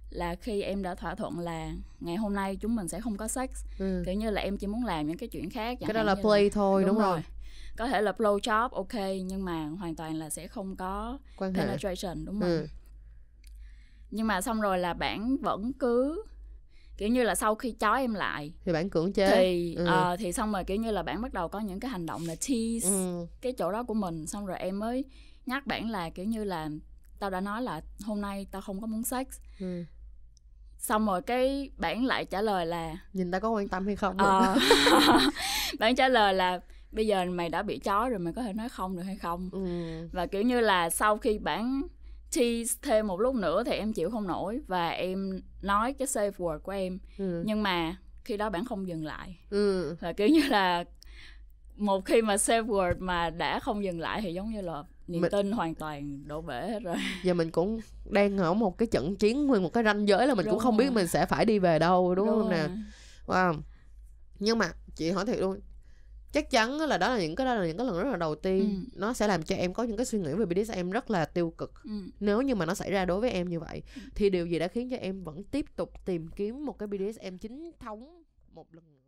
là 0.10 0.36
khi 0.36 0.62
em 0.62 0.82
đã 0.82 0.96
thỏa 0.96 1.16
thuận 1.16 1.40
là 1.40 1.74
ngày 2.00 2.16
hôm 2.16 2.34
nay 2.34 2.56
chúng 2.56 2.76
mình 2.76 2.88
sẽ 2.88 3.02
không 3.02 3.18
có 3.18 3.28
sex 3.28 3.50
ừ. 3.80 4.04
kiểu 4.06 4.16
như 4.16 4.30
là 4.30 4.42
em 4.42 4.58
chỉ 4.58 4.68
muốn 4.68 4.86
làm 4.86 5.08
những 5.08 5.18
cái 5.18 5.30
chuyện 5.30 5.50
khác 5.50 5.78
cái 5.82 5.94
đó 5.94 6.04
là 6.04 6.16
play 6.16 6.44
là, 6.44 6.50
thôi 6.54 6.84
đúng, 6.84 6.96
đúng 6.96 7.04
rồi. 7.04 7.12
rồi 7.12 7.24
có 7.78 7.88
thể 7.88 8.02
là 8.02 8.12
blow 8.12 8.40
job 8.40 8.70
ok 8.70 8.94
nhưng 9.26 9.46
mà 9.46 9.66
hoàn 9.68 9.96
toàn 9.96 10.16
là 10.16 10.30
sẽ 10.30 10.48
không 10.48 10.76
có 10.76 11.20
Quan 11.38 11.54
penetration 11.54 12.18
hệ. 12.18 12.26
đúng 12.26 12.42
ừ. 12.42 12.58
không 12.58 12.68
nhưng 14.12 14.28
mà 14.28 14.42
xong 14.42 14.62
rồi 14.62 14.80
là 14.80 14.94
bạn 14.94 15.38
vẫn 15.38 15.74
cứ 15.74 16.26
kiểu 16.98 17.10
như 17.10 17.24
là 17.24 17.36
sau 17.36 17.56
khi 17.56 17.76
chói 17.80 18.02
em 18.02 18.14
lại 18.14 18.54
thì 18.66 18.74
bạn 18.74 18.90
cưỡng 18.90 19.14
chế 19.14 19.32
thì 19.36 19.76
ừ. 19.76 19.86
uh, 19.86 20.20
thì 20.20 20.34
xong 20.34 20.52
rồi 20.52 20.64
kiểu 20.64 20.78
như 20.78 20.92
là 20.92 21.04
bạn 21.04 21.22
bắt 21.22 21.34
đầu 21.34 21.48
có 21.48 21.60
những 21.60 21.80
cái 21.80 21.92
hành 21.92 22.06
động 22.06 22.22
là 22.26 22.36
tease 22.36 22.90
ừ. 22.90 23.28
cái 23.42 23.54
chỗ 23.54 23.72
đó 23.72 23.84
của 23.84 23.94
mình 23.94 24.28
xong 24.28 24.46
rồi 24.46 24.58
em 24.58 24.80
mới 24.80 25.06
nhắc 25.46 25.68
bạn 25.68 25.90
là 25.90 26.10
kiểu 26.10 26.26
như 26.26 26.44
là 26.44 26.70
tao 27.20 27.30
đã 27.30 27.42
nói 27.42 27.62
là 27.62 27.82
hôm 28.06 28.22
nay 28.22 28.48
tao 28.52 28.62
không 28.62 28.82
có 28.82 28.88
muốn 28.88 29.04
sex 29.04 29.28
ừ 29.60 29.84
xong 30.80 31.06
rồi 31.06 31.22
cái 31.22 31.70
bản 31.78 32.06
lại 32.06 32.26
trả 32.26 32.42
lời 32.42 32.66
là 32.66 32.98
nhìn 33.14 33.32
ta 33.32 33.40
có 33.40 33.50
quan 33.50 33.68
tâm 33.68 33.86
hay 33.86 33.96
không 33.96 34.18
ờ, 34.18 34.58
bản 35.80 35.96
trả 35.96 36.08
lời 36.08 36.34
là 36.34 36.60
bây 36.92 37.08
giờ 37.08 37.26
mày 37.26 37.50
đã 37.50 37.62
bị 37.62 37.80
chó 37.80 38.10
rồi 38.10 38.20
mày 38.20 38.34
có 38.34 38.42
thể 38.42 38.54
nói 38.54 38.70
không 38.70 38.96
được 38.96 39.04
hay 39.04 39.16
không 39.16 39.50
ừ. 39.52 39.68
và 40.12 40.26
kiểu 40.26 40.42
như 40.42 40.60
là 40.60 40.90
sau 40.90 41.18
khi 41.18 41.40
bản 41.40 41.82
tease 42.36 42.76
thêm 42.82 43.08
một 43.08 43.20
lúc 43.20 43.36
nữa 43.36 43.64
thì 43.64 43.72
em 43.72 43.94
chịu 43.94 44.10
không 44.10 44.28
nổi 44.28 44.62
và 44.68 44.90
em 44.90 45.42
nói 45.62 45.94
cái 45.94 46.08
safe 46.08 46.32
word 46.32 46.60
của 46.60 46.72
em 46.72 47.00
ừ. 47.18 47.44
nhưng 47.46 47.64
mà 47.64 47.96
khi 48.24 48.38
đó 48.38 48.50
bạn 48.50 48.66
không 48.66 48.88
dừng 48.88 49.06
lại 49.06 49.38
ừ. 49.50 49.96
và 50.00 50.14
kiểu 50.14 50.28
như 50.28 50.42
là 50.50 50.84
một 51.76 52.06
khi 52.06 52.22
mà 52.22 52.36
safe 52.36 52.66
word 52.66 52.96
mà 53.00 53.30
đã 53.30 53.60
không 53.60 53.84
dừng 53.84 54.00
lại 54.00 54.22
thì 54.22 54.34
giống 54.34 54.52
như 54.52 54.62
là 54.62 54.84
niềm 55.10 55.22
mình... 55.22 55.32
tin 55.32 55.52
hoàn 55.52 55.76
toàn 55.76 56.28
đổ 56.28 56.42
bể 56.42 56.68
hết 56.68 56.80
rồi 56.84 56.96
giờ 57.24 57.34
mình 57.34 57.52
cũng 57.52 57.80
đang 58.10 58.38
ở 58.38 58.54
một 58.54 58.78
cái 58.78 58.88
trận 58.88 59.16
chiến 59.16 59.48
nguyên 59.48 59.64
một 59.64 59.74
cái 59.74 59.84
ranh 59.84 60.08
giới 60.08 60.28
là 60.28 60.34
mình 60.36 60.46
đúng 60.46 60.54
cũng 60.54 60.60
không 60.60 60.78
rồi. 60.78 60.86
biết 60.86 60.94
mình 60.94 61.08
sẽ 61.08 61.26
phải 61.26 61.46
đi 61.46 61.60
về 61.60 61.80
đâu 61.80 62.16
đúng, 62.16 62.28
đúng 62.28 62.40
không 62.40 62.50
nè 62.50 62.68
wow 63.28 63.56
nhưng 64.40 64.58
mà 64.58 64.72
chị 64.96 65.12
hỏi 65.12 65.26
thiệt 65.26 65.40
luôn 65.40 65.60
chắc 66.32 66.50
chắn 66.50 66.78
là 66.82 66.98
đó 66.98 67.10
là 67.10 67.22
những 67.22 67.36
cái 67.36 67.46
đó 67.46 67.56
là 67.56 67.68
những 67.68 67.78
cái 67.78 67.88
lần 67.88 67.98
rất 67.98 68.10
là 68.10 68.18
đầu 68.18 68.36
tiên 68.36 68.60
ừ. 68.60 69.00
nó 69.00 69.14
sẽ 69.14 69.28
làm 69.28 69.44
cho 69.44 69.56
em 69.56 69.74
có 69.74 69.84
những 69.84 69.98
cái 69.98 70.06
suy 70.06 70.20
nghĩ 70.20 70.34
về 70.34 70.46
BDSM 70.46 70.90
rất 70.90 71.12
là 71.12 71.26
tiêu 71.26 71.54
cực 71.58 71.74
ừ. 71.84 71.92
nếu 72.20 72.42
như 72.42 72.56
mà 72.56 72.66
nó 72.66 72.74
xảy 72.74 72.92
ra 72.92 73.06
đối 73.06 73.20
với 73.22 73.32
em 73.32 73.50
như 73.50 73.60
vậy 73.60 73.84
ừ. 73.96 74.02
thì 74.16 74.30
điều 74.30 74.46
gì 74.46 74.60
đã 74.60 74.68
khiến 74.68 74.90
cho 74.90 74.98
em 74.98 75.24
vẫn 75.24 75.44
tiếp 75.44 75.66
tục 75.76 75.94
tìm 76.06 76.28
kiếm 76.28 76.66
một 76.66 76.80
cái 76.80 76.88
BDSM 76.88 77.38
chính 77.38 77.72
thống 77.80 78.24
một 78.54 78.76
lần 78.76 78.99